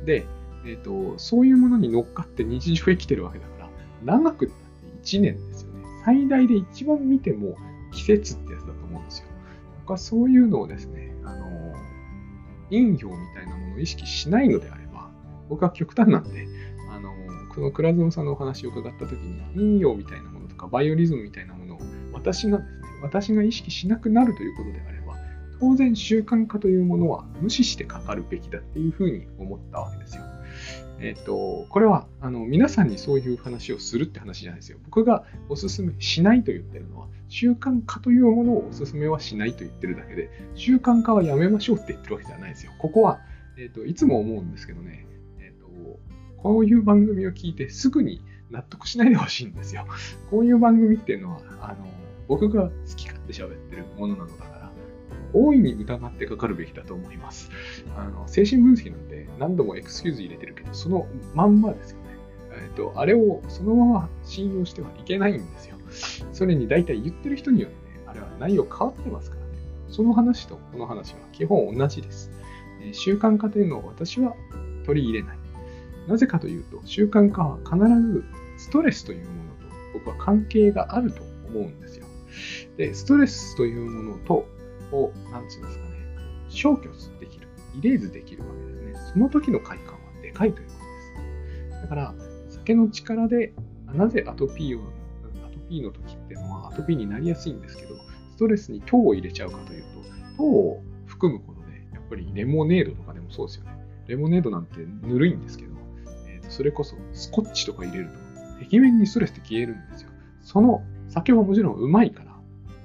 [0.05, 0.27] で、
[0.65, 3.71] えっ、ー、と、そういうものに乗っかって日常生きてるわけだから、
[4.05, 4.69] 長くなって
[5.03, 5.85] 1年ですよね。
[6.05, 7.57] 最大で一番見ても
[7.93, 9.27] 季節ってやつだと思うんですよ。
[9.89, 11.73] 僕はそういうのをですね、あの、
[12.69, 15.09] 陰陽みたいなものを意識しないのであれば、
[15.49, 16.47] 僕は極端なんで、
[16.91, 17.15] あの、
[17.55, 21.79] その倉園さんのお話を伺った時に、陰陽みたいなものとか、バイオリズムみたいなものを
[22.13, 25.15] 私がですね、私が意識しなくなるということであれば、
[25.59, 30.23] 当然習慣化というものは無視してかかるべきだっていうふうに思ったわけですよ。
[31.01, 34.79] えっ、と、これは、あの、皆さんにそういう話をするって話じゃないですよ。
[34.85, 42.73] 僕がおすすめしないと言ってるのは、習慣化というものをおすすめはしないと言ってるだけで、習慣化はやめましょうって言ってるわけじゃないですよ。
[42.79, 43.21] ここは、
[43.57, 45.07] えっ、と、いつも思うんですけどね、
[45.39, 45.67] えっ、と、
[46.43, 49.87] こういう番組を聞いてすぐに納得しないでほしいんですよ。
[50.31, 51.89] こういう番組っていうのは、あの、
[52.27, 54.58] 僕が好き勝手喋ってるものなのだから、
[55.33, 57.51] 大いに疑ってかかるべきだと思います。
[57.97, 62.05] あの精神分析なんて何度もエクスキューズ入れてるけど、そのまんまですよね。
[62.53, 65.77] えっと、あれをそのまま信用してはいけないんですよ。
[66.33, 69.49] それに大体言ってる人によってね、あれは内容変わってますからね。
[69.89, 72.31] その話とこの話は基本同じです。
[72.83, 74.35] え習慣化というのを私は
[74.85, 75.39] 取り入れない。
[76.07, 77.77] なぜかというと、習慣化は必
[78.13, 78.25] ず
[78.57, 79.59] ストレスというものと
[79.95, 82.07] 僕は関係があると思うんですよ。
[82.77, 84.47] で、ストレスというものと、
[84.93, 85.91] を、なんつうんですかね、
[86.49, 87.49] 消去できる、
[87.79, 89.13] イレーズできるわけですね。
[89.13, 91.83] その時の快感はでかいということです。
[91.83, 92.15] だから、
[92.49, 93.53] 酒の力で、
[93.95, 94.83] なぜアトピーを、
[95.45, 97.95] アトピーの時っていうのはアトピーになりやすいんですけど、
[98.31, 99.89] ストレスに糖を入れちゃうかというと、
[100.37, 103.79] 糖を含むことで、やっぱりレモネードとかでもそうですよね。
[104.07, 105.73] レモネードなんてぬるいんですけど、
[106.27, 110.11] えー、とそれこそスコッチとか入れると、壁面にストレスって消えるんですよ。
[110.43, 112.37] その酒はもちろんうまいから、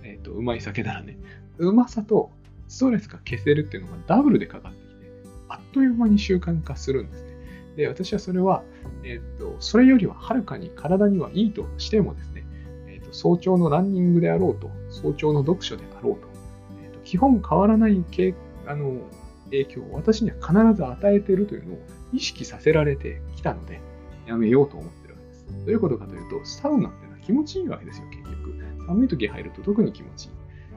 [0.03, 1.17] えっ、ー、と、うまい酒ならね、
[1.63, 2.31] うまさと
[2.67, 5.11] ストレスが消せるっていうのがダブルでかかってきて、
[5.49, 7.33] あっという間に習慣化するんですね。
[7.75, 8.63] で、私はそれは、
[9.03, 12.45] えっ、ー、と、それよりははるかに体にはいいとしてもですね、
[12.87, 16.27] えっ、ー、と、早朝のランニングであろうと、早朝の読書であろうと、
[16.83, 18.03] えっ、と、基本変わらない
[18.65, 19.01] あの
[19.45, 21.77] 影響を私には必ず与えているというのを
[22.13, 23.81] 意識させられてきたので、
[24.25, 25.45] やめようと思ってるわけです。
[25.47, 28.55] どういうことかというと、サウナっていうのは気持ちいいわけですよ、結局。
[28.87, 30.31] 寒い時入ると特に気持ちいい。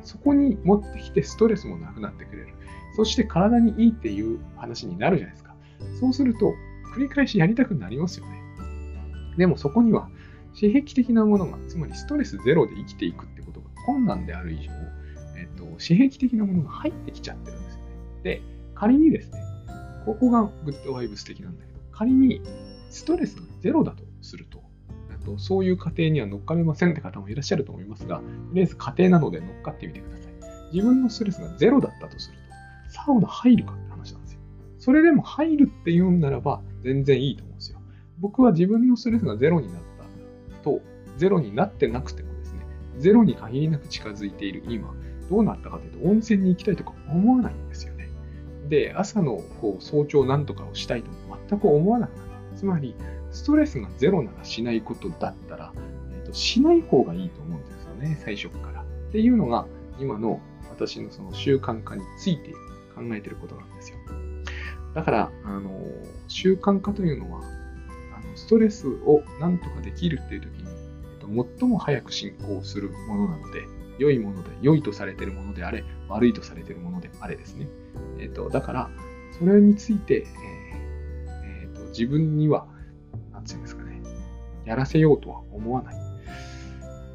[0.07, 2.55] そこに持ってきてストレスもなくなってくれる。
[2.97, 5.55] そして体にいいっていう話になるじゃないですか。
[6.01, 6.55] そうすると、
[6.95, 8.41] 繰り返しやりたくなりますよね。
[9.37, 10.09] でもそこには、
[10.59, 14.73] 刺激的なものが、つまりストレスゼロで生きていくってことが困難である以上、
[15.37, 17.87] えっと、刺激的なものが入ってきちゃってるんですよね。
[18.23, 18.43] で、
[18.75, 19.41] 仮にですね、
[20.07, 22.41] ここがグッドワイブス的なんだけど、仮に
[22.89, 24.63] ストレスがゼロだとすると、
[25.27, 28.23] と、そういう家庭には乗っかれませんって方もいらっしゃると思いますが、と
[28.55, 30.33] りあえず家庭なので乗っかってみてください。
[30.73, 32.37] 自分のストレスがゼロだったとする
[32.89, 34.41] と、サウナ入るかって話なんですよ。
[34.79, 37.81] それでも入るって言うんならば、全然いいと思うんですよ。
[38.21, 39.83] 僕は自分のストレスがゼロになっ
[40.55, 40.81] たと、
[41.17, 42.61] ゼロになってなくてもですね、
[42.99, 44.95] ゼロに限りなく近づいている今、
[45.29, 48.09] どうなったかというと、温泉に行きたいとか思わないんですよね。
[48.69, 52.31] で、朝のこう早朝なんとかをしたいとも全く思わなくなる。
[52.57, 52.95] つまり、
[53.37, 55.73] ストレスがゼロならしないことだったら、
[56.11, 58.81] えーと、しない方がいいと思うんですよね、最初から。
[58.81, 59.67] っていうのが、
[60.01, 62.53] 今の私のその習慣化について
[62.95, 63.99] 考えてることなんですよ。
[64.95, 65.71] だから、あの、
[66.29, 67.43] 習慣化というのは、
[68.17, 70.71] あのストレスをなんとかできるっていう時に、
[71.21, 73.65] えーと、最も早く進行するものなので、
[73.99, 77.69] 良いもので、良いとされているものであれ、悪いとされているものであれですね。
[78.19, 78.91] えっ、ー、と、だから、
[79.39, 82.67] それについて、えーえーと自分には
[83.47, 84.03] つうんですかね、
[84.65, 85.97] やらせようとは思わない。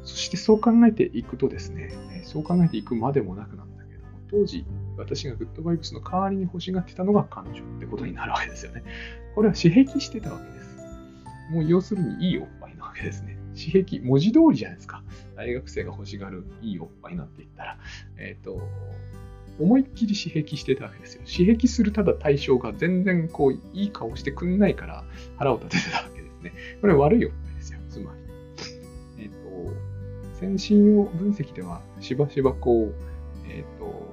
[0.04, 1.92] そしてそう考えていくとですね、
[2.24, 4.64] そう考えていくまでもなくなんだけども、当時、
[4.96, 8.82] 私がグッドバイブスの代わりに欲しがってたのが彼女ってことになるわけですよね。
[9.34, 10.72] これは刺激してたわけです。
[11.50, 13.36] もう要するにいいおっぱいなわけですね。
[13.54, 15.02] 刺激、文字通りじゃないですか。
[15.36, 17.78] 大学生が欲しがるいいおっぱいなんて言ったら、
[18.18, 18.62] えっ、ー、と、
[19.60, 21.22] 思いっきり刺激してたわけですよ。
[21.30, 25.04] 刺激するただ対象が全然こう、いい顔してくんないから
[25.36, 26.11] 腹を立ててたわけ
[26.42, 26.52] ね。
[26.80, 28.12] これ悪いおっぱいですよ、つま
[29.16, 29.24] り。
[29.24, 29.74] えっ、ー、と、
[30.38, 32.94] 先進用分析では、しばしばこう、
[33.48, 34.12] えっ、ー、と、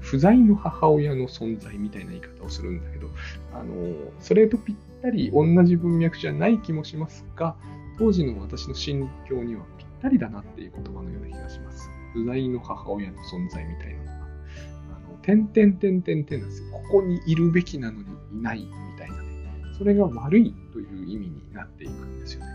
[0.00, 3.08] 不在の母親の存在みたいな言い方をするんだけど、
[3.52, 7.56] あの、それとぴったり同じ文脈じゃない気もしますが、
[7.98, 11.90] 当時の私の心境にはぴったりだなっていう言葉のような気がします。
[12.14, 14.12] 不在の母親の存在みたいなのが。
[14.12, 16.70] あの、点々点々点なんですよ。
[16.72, 18.66] ここにいるべきなのにいない
[19.78, 22.46] それが悪いという意味になっていくんですよね。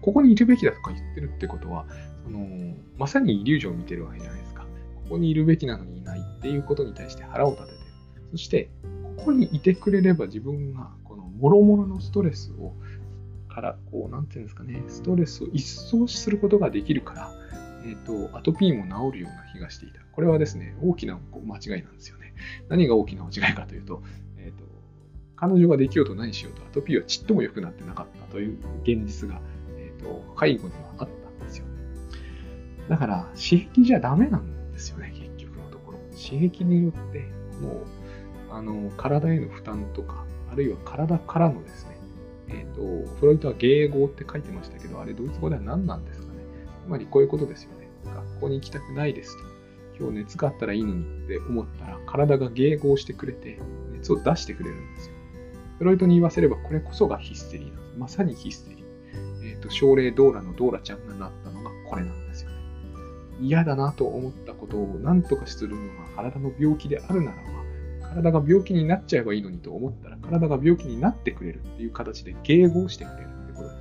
[0.00, 1.86] ここにいるべきだとか言ってるってことは、
[2.24, 4.62] そのまさにイリュージョンを見てるわけじゃないですか。
[5.04, 7.82] ここにいるべきなのにいないっていうことに対して腹を立ててる。
[8.32, 8.68] そして、
[9.16, 12.74] ここにいてくれれば自分がこの諸々のストレスを
[13.52, 17.32] から、こう、なんていうんですかね、ストレスを一掃することができるから、
[17.84, 20.00] えっ、ー、と、アトピーも治るような気がしていた。
[20.12, 22.34] これはですね、大きな間違いなんですよね。
[22.68, 24.02] 何が大きな間違いかという、と、
[25.42, 29.40] 彼女ができようと何しようとアトピーはちっとも良くなってなかったという現実が、
[29.76, 31.64] えーと、介護にはあったんですよ。
[32.88, 35.98] だから、刺激じゃダメなんですよね、結局のところ。
[36.10, 37.26] 刺激によって、
[37.60, 37.84] もう、
[38.52, 41.96] あの、体への負担とか、あるいは体からのですね、
[42.46, 46.38] えっ、ー、と、フロイトは迎合って書いてましたけど、あれドイツ語では何なんですかね。
[46.86, 47.88] つまりこういうことですよね。
[48.04, 49.42] 学校に行きたくないですと。
[49.98, 53.58] 今日熱があったらいいのにって思ったら、体が迎合してくれて、
[53.92, 55.21] 熱を出してくれるんですよ。
[55.82, 57.98] フロイトに言わせれば、これこそがヒステリーなんです。
[57.98, 59.50] まさにヒステリー。
[59.50, 62.56] えっ、ー、と、症例ドーラのドーラちゃんがなったのがこれなんですよね。
[63.40, 73.76] 嫌だなと思ったことを何とかするのが体の病気であるならば、体が病気になっちゃえばいいのにと思ったら、体が病気になってくれるっていう形で迎合してくれるってことです。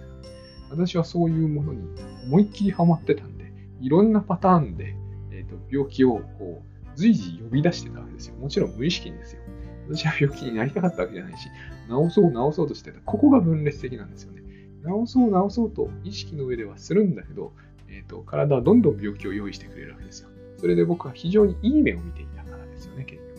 [0.72, 1.88] 私はそういうものに
[2.26, 4.96] 思いっきりハマってたんで、いろんなパターンで、
[5.32, 8.38] えーと、病気をこう随時呼び出してたわけですよ。
[8.38, 9.42] もちろん無意識にですよ。
[9.90, 11.50] 私は病気になりたかったわけじゃないし、
[11.88, 13.00] 治そう治そうとしてた。
[13.02, 14.42] ここが分裂的なんですよね。
[14.84, 17.54] 治そう治そうと意識の上ではするんだけど、
[17.88, 20.30] えーと、体はどんどん病気を用意してくれるわけですよ。
[20.58, 23.32] それで僕は非常にいい目を見ていたからですよね、結局。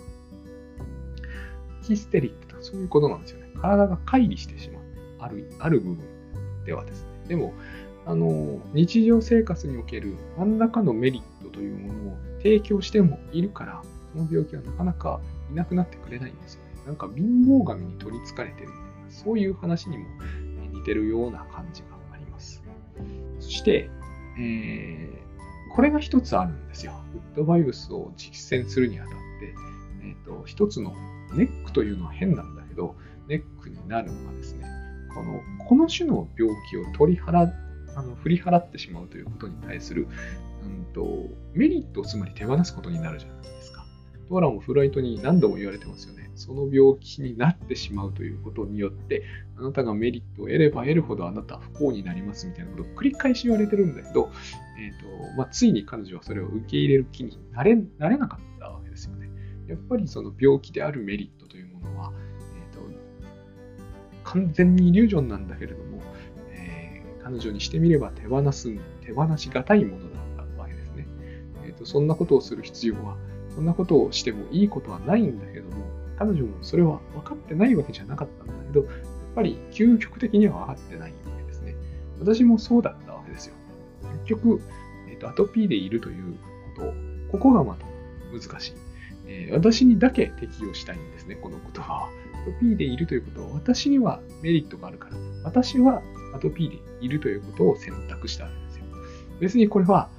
[1.82, 3.48] ヒステリックとそういうことなんですよね。
[3.60, 4.82] 体が乖離してしまう。
[5.20, 5.98] ある、ある部分
[6.64, 7.08] ではですね。
[7.28, 7.54] でも、
[8.06, 15.20] あの、日常生活における何らかのメリットというものを提供してもいるから、その病気はなかなか
[15.52, 16.70] いなくなってくれないんですよね。
[16.86, 20.06] なんか貧乏神に取り憑かれてるみたいな、そういう話にも
[20.72, 22.62] 似てるような感じがあります。
[23.38, 23.90] そして、
[24.38, 26.92] えー、これが一つあるんですよ。
[27.14, 29.18] ウッドバイブスを実践するにあたって、
[30.02, 30.94] えーと、一つの
[31.34, 32.96] ネックというのは変なんだけど、
[33.28, 34.66] ネックになるのがですね、
[35.14, 37.52] このこの種の病気を取り払
[37.94, 40.08] あの振り払ってしまうということに対する、
[40.62, 43.36] うんと、メリットをつまり手放すことになるじゃない
[44.32, 44.38] ですか。
[44.38, 46.30] ドーラもフライトに何度も言われてますよね。
[46.34, 49.22] その病気になってしまうということによって、
[49.56, 54.30] あなたがメリットを得れば得るほどあなたは不幸になりますみたいなことを繰り返し言われてるんだけど、
[54.78, 59.30] えーとまあ、ついに彼女はそれを受け入れる気になれなれなかったわけですよね。
[59.68, 62.12] やっぱりその病気であるメリットというものは、
[62.56, 62.80] えーと、
[64.24, 66.02] 完全にイリュージョンなんだけれども
[66.50, 71.06] え、彼女にしてみれば手放す、手放しがたいものだったわけですね。
[71.64, 73.16] えーと、そんなことをする必要は、
[73.54, 75.84] そんなことをしてもいいことはないんだけども、
[76.18, 78.88] 彼女もそれは分かってないわけじゃなかったんだけど、やっ
[79.34, 81.74] ぱり究極的には分かってないわけですね。
[82.20, 83.54] 私もそうだったわけですよ。
[84.24, 84.60] 結局、
[85.10, 86.34] えーと、アトピーでいるという
[86.76, 86.94] こと、
[87.32, 87.86] ここがまた
[88.32, 88.72] 難しい。
[89.26, 92.08] え、私にだけ適用したいんですね、この言葉は。
[92.42, 96.02] アトピーでいるということは、私にはメリットがあるから、私は
[96.34, 98.84] アトピーでいるということを選択したわけですよ。
[99.40, 100.10] 別にこれは、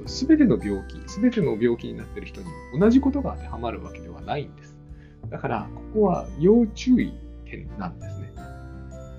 [0.00, 2.46] えーと、全ての病気、全ての病気になっている人に
[2.78, 4.76] 同じことが当てはまるわけではないんです。
[5.30, 7.12] だから、ここは要注意
[7.44, 8.32] 点なんですね。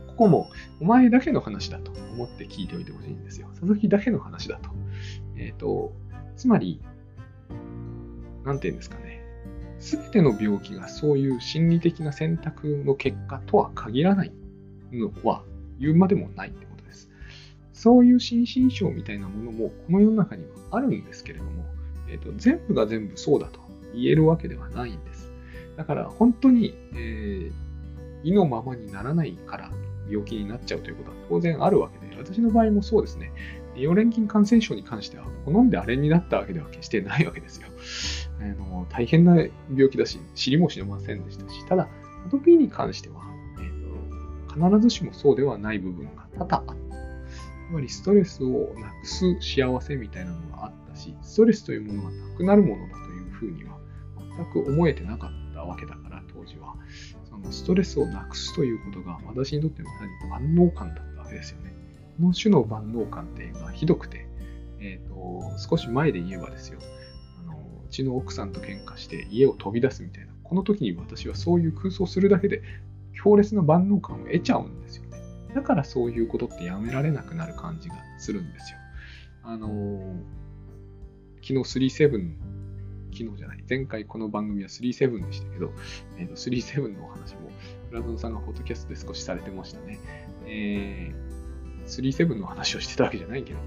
[0.08, 3.48] ここも、お前だけの話だと思って聞いておいてほしいんですよ。
[3.52, 4.70] 佐々木だけの話だと。
[5.38, 5.94] えっ、ー、と、
[6.36, 6.82] つまり、
[8.44, 9.22] なんて言うんですかね。
[9.80, 14.32] すべての病気がそういう心理的な選択の結果とは限らない
[14.92, 15.44] のは
[15.80, 16.71] 言うまでもないって。
[17.74, 21.66] そういう心身症みたいなものもこの世の中にはあるんですけれども、
[22.10, 23.60] えーと、全部が全部そうだと
[23.94, 25.32] 言えるわけではないんです。
[25.78, 27.52] だから本当に、えー、
[28.24, 29.72] 意のままにならないから
[30.10, 33.32] 病気になっちゃうということは当然あるわけで、私の場合もそうですね。
[33.76, 37.68] 溶連菌感染症に関しては、好んであれになったわけでは決してないわけですよ。
[38.40, 39.38] あの大変な
[39.74, 41.88] 病気だし、知りもしれませんでしたし、ただ、
[42.26, 43.22] アトピーに関しては、
[43.60, 43.82] えー
[44.50, 46.91] と必ずしもそうではない部分が多々あった。
[47.72, 53.78] つまりストレスをなくす幸せみたいなのがあったし、ストレスというものがなくなるものだというふうには
[54.36, 56.76] 全く思えてなかったわけだから、当時は。
[57.30, 61.74] そのストレスをなくすということが私にとってまさに万能感だったわけですよね。
[62.18, 64.28] この種の万能感っていうのはひどくて、
[64.82, 66.80] え、ー、と、少し前で言えばですよ、
[67.40, 67.54] あの、
[67.88, 72.64] うちの奥さんと喧嘩して家を飛び出すみたいな、この時に私はそういう空想するだけで
[73.14, 75.11] 強烈な万能感を得ちゃうんですよ。
[75.54, 78.78] だからそういうことってやめられなくなる感じがするんですよ。
[79.44, 80.14] あのー、
[81.42, 81.54] 昨日
[81.90, 82.34] 37、
[83.12, 85.74] 昨日じゃない、前回この番組は37でしたけど、
[86.18, 87.50] えー、と37のお話も、
[87.90, 90.00] プラゾンさんがポッドキャストで少しされてましたね。
[90.46, 93.60] えー、37の話をしてたわけじゃないけど、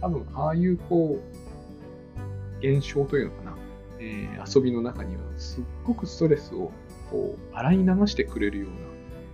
[0.00, 3.56] 多分、ああいうこう、現象というのかな、
[4.00, 6.72] えー、遊びの中にはすっごくストレスを
[7.10, 8.76] こう洗い流してくれるような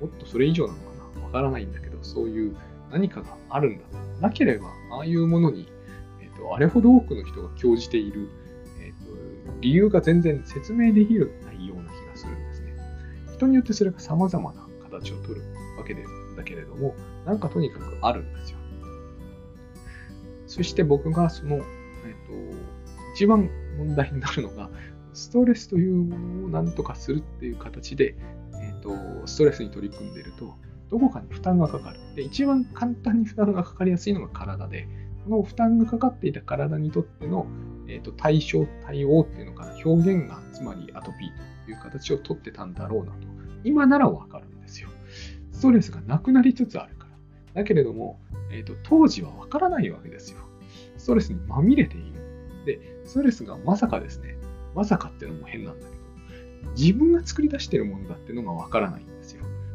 [0.00, 0.84] もっとそれ以上なのか
[1.18, 1.24] な。
[1.24, 2.56] わからないんだけど、そういう
[2.90, 3.84] 何かがあるんだ。
[4.20, 5.68] なければ、ああいうものに、
[6.20, 8.28] えーと、あれほど多くの人が興じている、
[8.80, 12.74] えーと、理由が全然説明できるないような気がするんですね。
[13.34, 15.42] 人によってそれが様々な形を取る
[15.76, 16.04] わけで
[16.36, 16.94] だけれども、
[17.24, 18.58] なんかとにかくあるんですよ。
[20.46, 21.64] そして僕がその、えっ、と、
[23.14, 24.70] 一番問題になるのが、
[25.12, 28.16] ストレスというものを何とかするっていう形で、
[28.62, 28.94] えっ、と、
[29.26, 30.54] ストレスに取り組んでいると、
[30.90, 31.98] どこかに負担がかかる。
[32.14, 34.86] で、一番簡単に負担がかかりやすいのが体で、
[35.24, 37.46] その負担がかかっていた体にとっての、
[37.88, 43.28] えーと、対象、対応っていうのかな、表現が、つまりアトピーという形をとってたんだろうなと。
[43.64, 44.88] 今ならわかるんですよ。
[45.52, 47.06] ストレスがなくなりつつあるか
[47.54, 47.62] ら。
[47.62, 48.20] だけれども、
[48.50, 50.38] えーと、当時はわからないわけですよ。
[50.98, 52.20] ストレスにまみれている。
[52.66, 54.36] で、ストレスがまさかですね、
[54.74, 59.04] まさかっていうのも変なんだけど、自分が作り出しているものだっていうのがわからない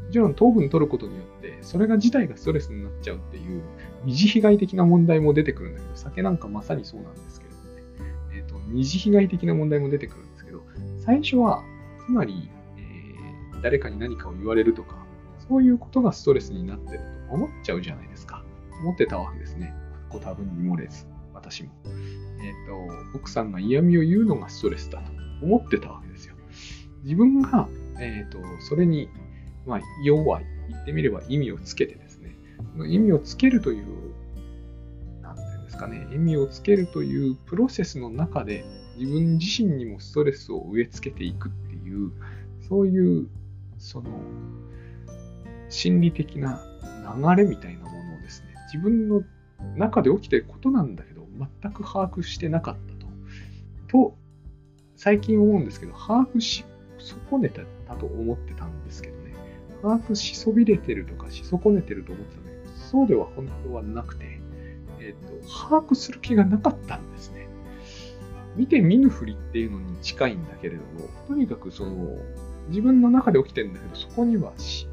[0.10, 3.62] もちろん糖分取ることによって、それが自体がストレスになっちゃうっていう
[4.06, 7.60] 二次被害的な問題も出てくるんだけど、酒なんかまさにそうなんですけどね。
[8.34, 10.64] えっ、ー、と、二次被害的な問題も出てくるんですけど、
[11.06, 11.64] 最初は、
[12.08, 15.06] つまり、えー、誰かに何かを言われるとか、
[15.48, 18.44] そういうことがストレスになってると思っちゃうじゃないですか。
[18.82, 19.76] 思ってたわけですね。
[20.10, 21.06] ご多分に漏れず、
[21.36, 21.70] 私も。
[21.86, 25.12] えっ、ー、と、奥さんが嫌味を言うのがストレスだと
[25.44, 26.34] 思ってたわけですよ。
[27.04, 29.08] 自分が、えっ、と、それに
[29.70, 32.36] まあ、要は言ってみれば意味をつけてですね、
[32.88, 33.86] 意味をつけるという、
[35.22, 38.66] なんていうんですかね、意味をつけるというプロセスの中で
[38.98, 42.12] 自分自身にもストレスを植え付けていくっていう、
[42.68, 43.28] そういう、
[43.78, 44.10] その、
[45.70, 46.66] 心理的な
[47.16, 49.24] 流れみたいなものをですね、自分の
[49.78, 51.28] 中で起きてることなんだけど、
[51.62, 53.08] 全く把握してなかったと。
[53.88, 54.18] と、
[54.96, 56.66] 最近思うんですけど、把握し
[57.30, 59.19] 損ねたと思ってたんですけど、
[59.82, 64.40] 把握しそびれてるとかし損ねてると思ってたんだけど、そうでは本当はなくて、
[65.00, 67.48] えっ、と、把握する気がなかったんですね。
[68.56, 72.18] 見て見ぬふりっていうのに近いんだけれども、とにかくその、
[72.70, 74.88] 自分の中で起きてるんだけど、そこにはし、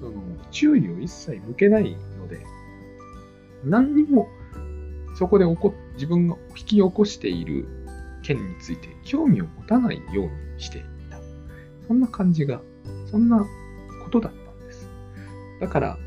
[0.00, 2.40] その、注意を一切向けないので、
[3.64, 4.28] 何にも、
[5.16, 7.66] そこで起こ、自分が引き起こしている
[8.22, 11.18] 件について興味を持たないようにしていた。
[11.86, 12.60] そんな感じが、
[13.10, 13.46] そんな
[14.10, 14.90] ことだったんです。
[15.60, 15.98] だから、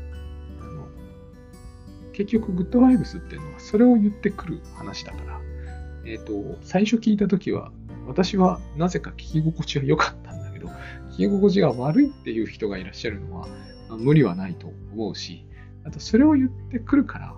[0.60, 0.86] あの、
[2.12, 5.40] 結局グッドバイブスっていうのはそれを言ってくる話だから、
[6.04, 7.72] えっ、ー、と、最初聞いたときは、
[8.06, 10.68] 私はなぜか聞き心地は良かったんだけど、
[11.12, 13.48] 聞き心地が悪いっていう人がいらっしゃるのは、
[13.88, 15.46] まあ、無理はないと思うし、
[15.84, 17.34] あとそれを言ってくるから、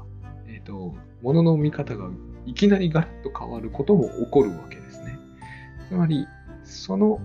[0.48, 2.10] えっ、ー、と、物の見方が
[2.44, 5.18] いきなりガラッと変わることも起こるわけですね。
[5.88, 6.26] つまり、
[6.64, 7.20] その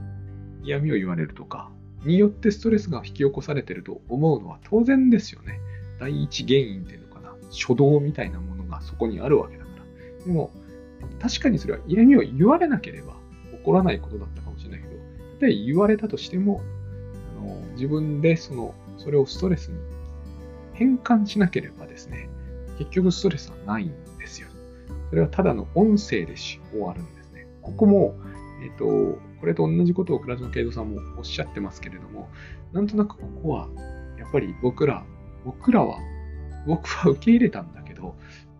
[0.63, 1.71] 嫌味を言われるとか、
[2.03, 5.59] によってストレスが引き起こされていると思うのは当然ですよね。
[5.99, 7.35] 第一原因っていうのかな。
[7.51, 9.69] 初動みたいなものがそこにあるわけだか
[10.19, 10.25] ら。
[10.25, 10.51] でも、
[11.19, 13.13] 確かにそれは嫌味を言われなければ
[13.51, 14.93] 起こらないことだったかもしれないけど、
[15.39, 16.61] 例えば言われたとしても、
[17.37, 19.77] あの自分でその、それをストレスに
[20.73, 22.29] 変換しなければですね、
[22.77, 24.47] 結局ストレスはないんですよ。
[25.09, 27.45] それはただの音声で終わるんですね。
[27.61, 28.15] ここも、
[28.63, 32.29] えっ、ー、と、これと同じことを倉島慶三さんもおっしゃってますけれども、
[32.71, 33.67] なんとなくここは、
[34.17, 35.03] やっぱり僕ら、
[35.43, 35.97] 僕らは、
[36.67, 38.15] 僕は受け入れたんだけど、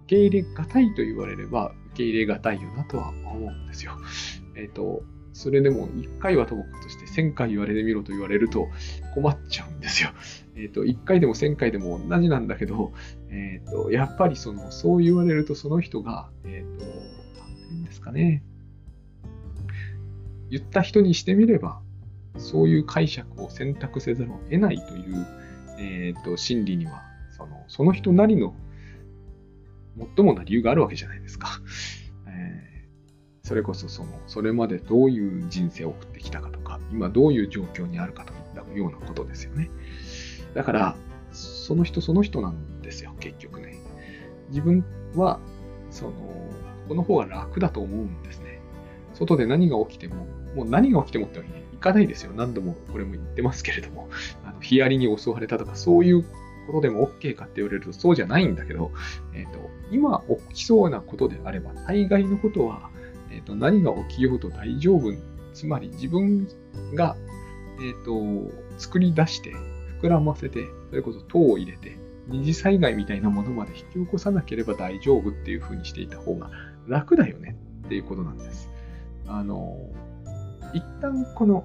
[0.05, 3.93] 受け入れがたいと言われれば、受け入れがたいよなとは思うんですよ。
[4.55, 5.03] えっ、ー、と、
[5.33, 8.67] それでも1回はともかくとして1000回言われてみろと言われると
[9.13, 10.09] 困っちゃうんですよ。
[10.55, 12.91] えっ、ー、と、1回でも1000回でも同じなんだけど、
[13.29, 18.43] えっ、ー、と、やっぱりその、そう言われるとその人が、えっ、と、なんて言うんですかね。
[20.51, 21.81] 言った人にしてみれば、
[22.37, 25.27] そういう解釈を選択せざるを得ないという、
[25.79, 27.01] えーと、心理には
[27.41, 28.53] その、その人なりの
[30.15, 31.49] 最もな理由があるわけじゃないですか。
[32.27, 39.69] えー、それこそその、それまでどういう人生を送ってきたかとか、今どういう状況にあるかといったようなことですよね。
[40.53, 40.95] だから、
[41.31, 43.77] その人その人なんですよ、結局ね。
[44.49, 44.85] 自分
[45.15, 45.39] は、
[45.89, 46.13] その、
[46.87, 48.59] この方が楽だと思うんですね。
[49.13, 52.33] 外で何が起きても、もう何が起きてもってわけにいかないですよ。
[52.35, 54.09] 何度もこれも言ってますけれども、
[54.45, 56.23] あのヒアリに襲われたとか、そういう
[56.67, 58.91] ことでも OK かって言われるとそうじゃないんだけど、
[59.33, 62.89] え、ー、と、今起きそうなことであれば、大概のことは、
[63.31, 65.11] え、ー、と、何が起きようと大丈夫。
[65.53, 66.47] つまり自分
[66.93, 67.17] が、
[67.79, 69.53] えっ、ー、と、作り出して、
[70.01, 71.97] 膨らませて、それこそ糖を入れて、
[72.27, 76.49] 二次災害みたいなものまで引き起こさなければ大丈夫っていうふうにしていた方が
[76.87, 78.69] 楽だよねっていうことなんです。
[79.27, 79.77] あの、
[80.73, 81.63] 一旦この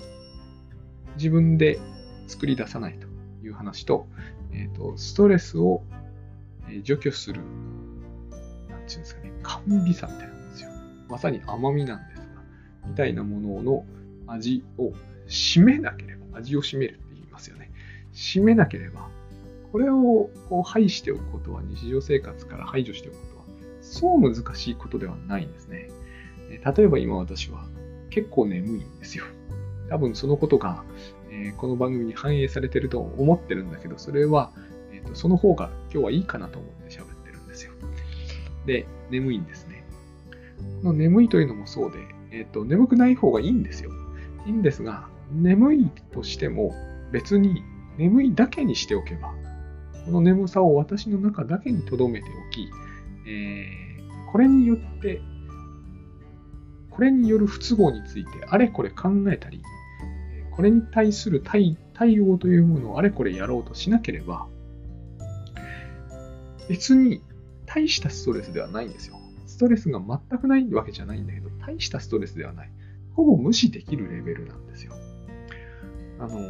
[1.17, 1.79] 自分で
[2.27, 3.07] 作り出さないと
[3.45, 4.07] いう話と、
[4.53, 5.83] えっ、ー、と、ストレスを
[6.83, 7.41] 除去する、
[8.69, 10.71] なんていうんですかね、甘美さみたいなんですよ。
[11.09, 12.25] まさに甘みなんですが、
[12.89, 13.87] みたいなものの
[14.27, 14.93] 味を
[15.29, 17.71] 締めなければ、味を締めるって言いますよね。
[18.13, 19.09] 締めなければ、
[19.73, 23.45] これをこう排しておくことは、日常生活から排除しておくことは、
[23.81, 25.91] そう難しいことではないんですね。
[26.49, 27.67] 例えば今私は
[28.17, 29.27] 結構眠いんですよ。
[29.91, 30.83] 多分そのことが、
[31.31, 34.53] えー、この番組に反映されてると思ってるんだけど、それは、
[34.91, 37.73] えーと、その方が今日はいいかなと思って喋ってるんですよ。
[38.65, 39.85] で、眠いんですね。
[40.83, 41.99] この眠いというのもそうで、
[42.31, 43.91] えっ、ー、と、眠くない方がいいんですよ。
[44.47, 46.73] いいんですが、眠いとしても
[47.13, 47.63] 別に
[47.99, 49.35] 眠いだけにしておけば、
[50.07, 52.71] この眠さを私の中だけに留めておき、
[53.29, 55.21] えー、これによって、
[56.97, 59.61] これによる不都合についてあれこれ考えたり、
[60.51, 64.47] これに対する対対応というものをあれこれやろうとしなければ、
[66.71, 67.23] 別に
[67.67, 69.21] 大したストレスではないんですよ。
[69.47, 72.71] ストレスが全くないわけじゃないんだけど、大したストレスではない。
[73.13, 74.95] ほぼ無視できるレベルなんですよ。
[76.19, 76.41] あの、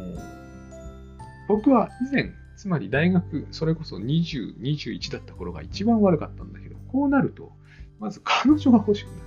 [1.49, 7.51] 僕は以前、つまり大学、それこそ20、21だった頃が一番悪かったんだけど、こうなると、
[7.99, 9.26] まず彼女が欲しくなる。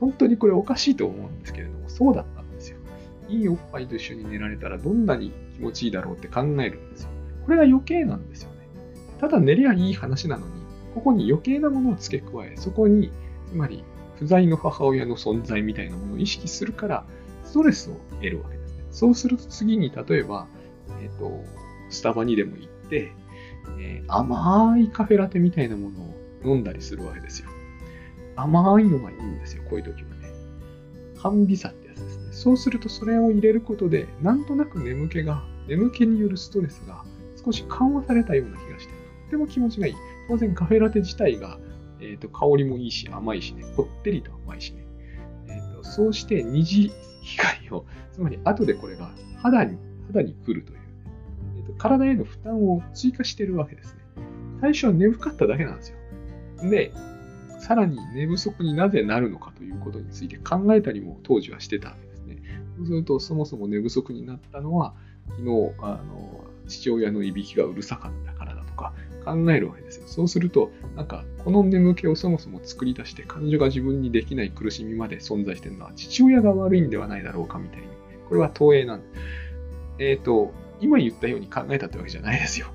[0.00, 2.78] 本当にこれおかしいと思うんですけれども、そうだったんですよ。
[3.28, 7.10] いいおっぱいと一緒に寝られたらどんなに気持ちいいだろうって考えるんですよ。
[7.44, 8.56] これが余計なんですよね。
[9.20, 10.52] ただ寝りゃいい話なのに、
[10.94, 13.10] ここに余計なものを付け加え、そこに、
[13.50, 13.84] つまり
[14.18, 17.04] 不在の母親の存在みたいなものを意識するから、
[17.44, 18.84] ストレスを得るわけですね。
[18.90, 20.46] そうすると次に、例えば、
[21.02, 21.44] えっ、ー、と、
[21.90, 23.12] スタバにでも行って、
[23.78, 26.14] えー、甘いカフェラテみたいなものを
[26.44, 27.50] 飲んだりするわけですよ。
[28.36, 30.30] 甘いのがいいんですよ、こういう時はね。
[31.18, 32.24] 半微差ってやつですね。
[32.32, 37.04] そうするとそれを入れることで、なんとなく眠気が、眠気によるストレスが
[37.44, 39.94] 少し緩和されたような気がして、とっても気持ちがいい。
[40.28, 41.58] 当然カフェラテ自体が、
[42.00, 44.86] えーと、香りもいいし、甘いしね、こってりと甘いしね。
[45.48, 49.10] えーと、そうして二次光を、つまり後でこれが
[49.42, 49.78] 肌に
[50.08, 50.78] 肌に来るという、
[51.58, 54.00] えーと、体への負担を追加してるわけですね。
[54.60, 56.70] 最初は眠かっただけなんですよ。
[56.70, 56.92] で、
[57.66, 62.36] さらに寝不足になぜなるのかということについて考えたりも当時はしてたわけですね。
[62.76, 64.94] そうすると、そもそも寝不足になったのは、
[65.30, 68.92] 昨日、あの、父親のいびきがうるさかったからだとか
[69.24, 70.04] 考えるわけですよ。
[70.06, 77.88] そうすると、なんか、この眠気をそもそも作り出して、彼女が自分にできない苦しみまで存在してるのは父親が悪いんではないだろうかみたいに。
[78.28, 79.06] これは投影なんで。
[79.98, 82.68] えっ、ー、と、今言ったように考えたってわけじゃないですよ。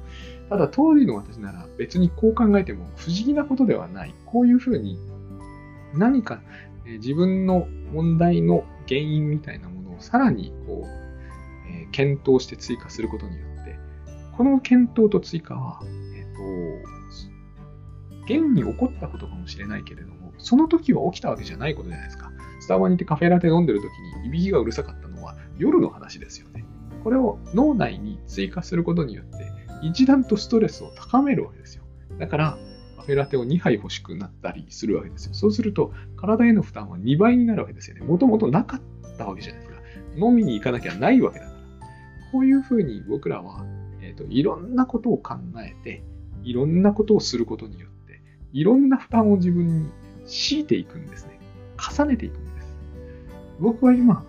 [0.51, 4.13] ただ当時の私なら別にこう考えても不思議なことではない。
[4.25, 4.99] こういうふうに
[5.93, 6.41] 何か
[6.85, 13.79] 自分の問題の原因みたいなものをさらにこう、えー、検討して追加することによって、
[14.35, 16.93] この検討と追加は、えっ、ー、と、
[18.25, 22.29] 現に起こったことかもしれないけれども、その時は起きたわけじゃないことじゃないですか。
[22.59, 23.87] スタバに行ってカフェラテ飲んでる時
[24.21, 26.65] にいびきがうるさかったのは夜の話ですよね。
[27.05, 31.83] これを脳内に追加することによって、一段とストレスを高めるわけですよ。
[32.19, 32.57] だから、
[32.97, 35.33] カフェラテを2杯欲しくなったりするわけですよ。
[35.33, 38.01] そうすると、体への負担は2倍になるわけですよね。
[38.03, 38.81] もともとなかっ
[39.17, 39.81] たわけじゃないですか。
[40.17, 41.61] 飲みに行かなきゃないわけだから。
[42.31, 43.65] こういうふうに僕らは、
[44.01, 46.03] えーと、いろんなことを考えて、
[46.43, 48.21] いろんなことをすることによって、
[48.53, 49.89] いろんな負担を自分に
[50.25, 51.39] 強いていくんですね。
[51.77, 52.75] 重ねていくんです。
[53.59, 54.23] 僕は今、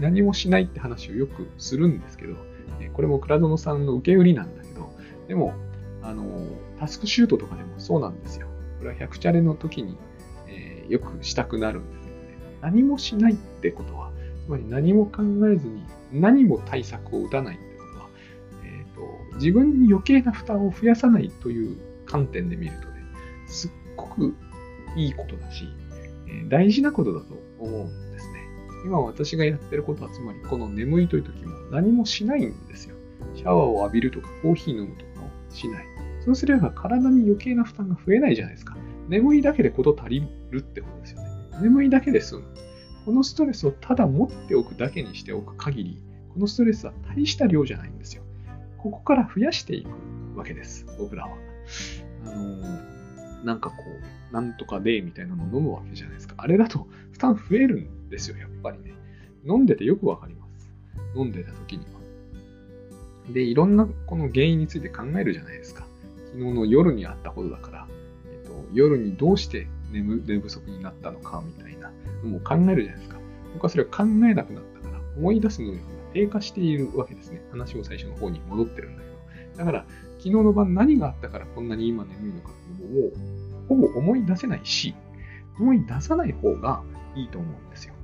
[0.00, 2.34] 何もしないって話をよくするんですけど、
[2.92, 4.62] これも倉園さんの受け売りなんだ、
[5.28, 5.54] でも、
[6.02, 6.24] あの、
[6.78, 8.46] タスクシュートとかでもそうなんですよ。
[8.78, 9.96] これは100チャレの時に、
[10.48, 12.38] えー、よくしたくなるんですけどね。
[12.60, 14.12] 何もしないってことは、
[14.46, 18.08] つまり何も考えずに何も対策を打たないってことは、
[18.64, 23.02] えーと、自分に余計な負担を増やさないという観点で見るとね、
[23.48, 24.34] すっごく
[24.96, 25.64] いいことだし、
[26.28, 28.46] えー、大事なことだと思うんですね。
[28.84, 32.94] 今私がやってることは、つまりこの眠いという時も何もしないんですよ。
[33.34, 35.15] シャワーを浴びるとかコーヒー飲むとか
[35.50, 35.84] しない。
[36.24, 38.76] そうすれば体に余計な負担が増えないじゃないですか。
[39.08, 41.28] 眠いだけでこと足りるってことですよね。
[41.62, 42.44] 眠いだけで済む。
[43.04, 46.02] このストレスをただ持っておくだけにしておく限り、
[46.34, 48.24] このストレスは大した量じゃないんですよ。
[48.78, 51.36] ここから増やしていくわけです、僕らは。
[52.24, 53.76] あのー、なんかこ
[54.30, 56.34] う、なんとかでみたいなのを飲むわけじゃないですか。
[56.38, 58.92] あれだと負担増えるんですよ、やっぱりね。
[59.48, 60.68] 飲んでてよくわかります。
[61.14, 61.95] 飲んでた時には。
[63.30, 65.86] で、いろんなこの原因について考えるじゃないですか。
[66.32, 67.86] 昨日の夜にあったことだから、
[68.30, 71.90] えっと、夜にどうして眠寝不足になったのかみたいな
[72.22, 73.18] のも考えるじゃないですか。
[73.54, 77.42] 僕はそれを考えなくなったから、思い出す能力が低下しているわけですね。
[77.50, 79.08] 話を最初の方に戻ってるんだけ
[79.58, 79.58] ど。
[79.58, 79.86] だから、
[80.18, 83.12] 昨日の晩何があったからこんなに今眠いのかっていうのを、
[83.68, 84.94] ほぼ思い出せないし、
[85.58, 86.82] 思い出さない方が
[87.14, 87.94] いいと思うんですよ。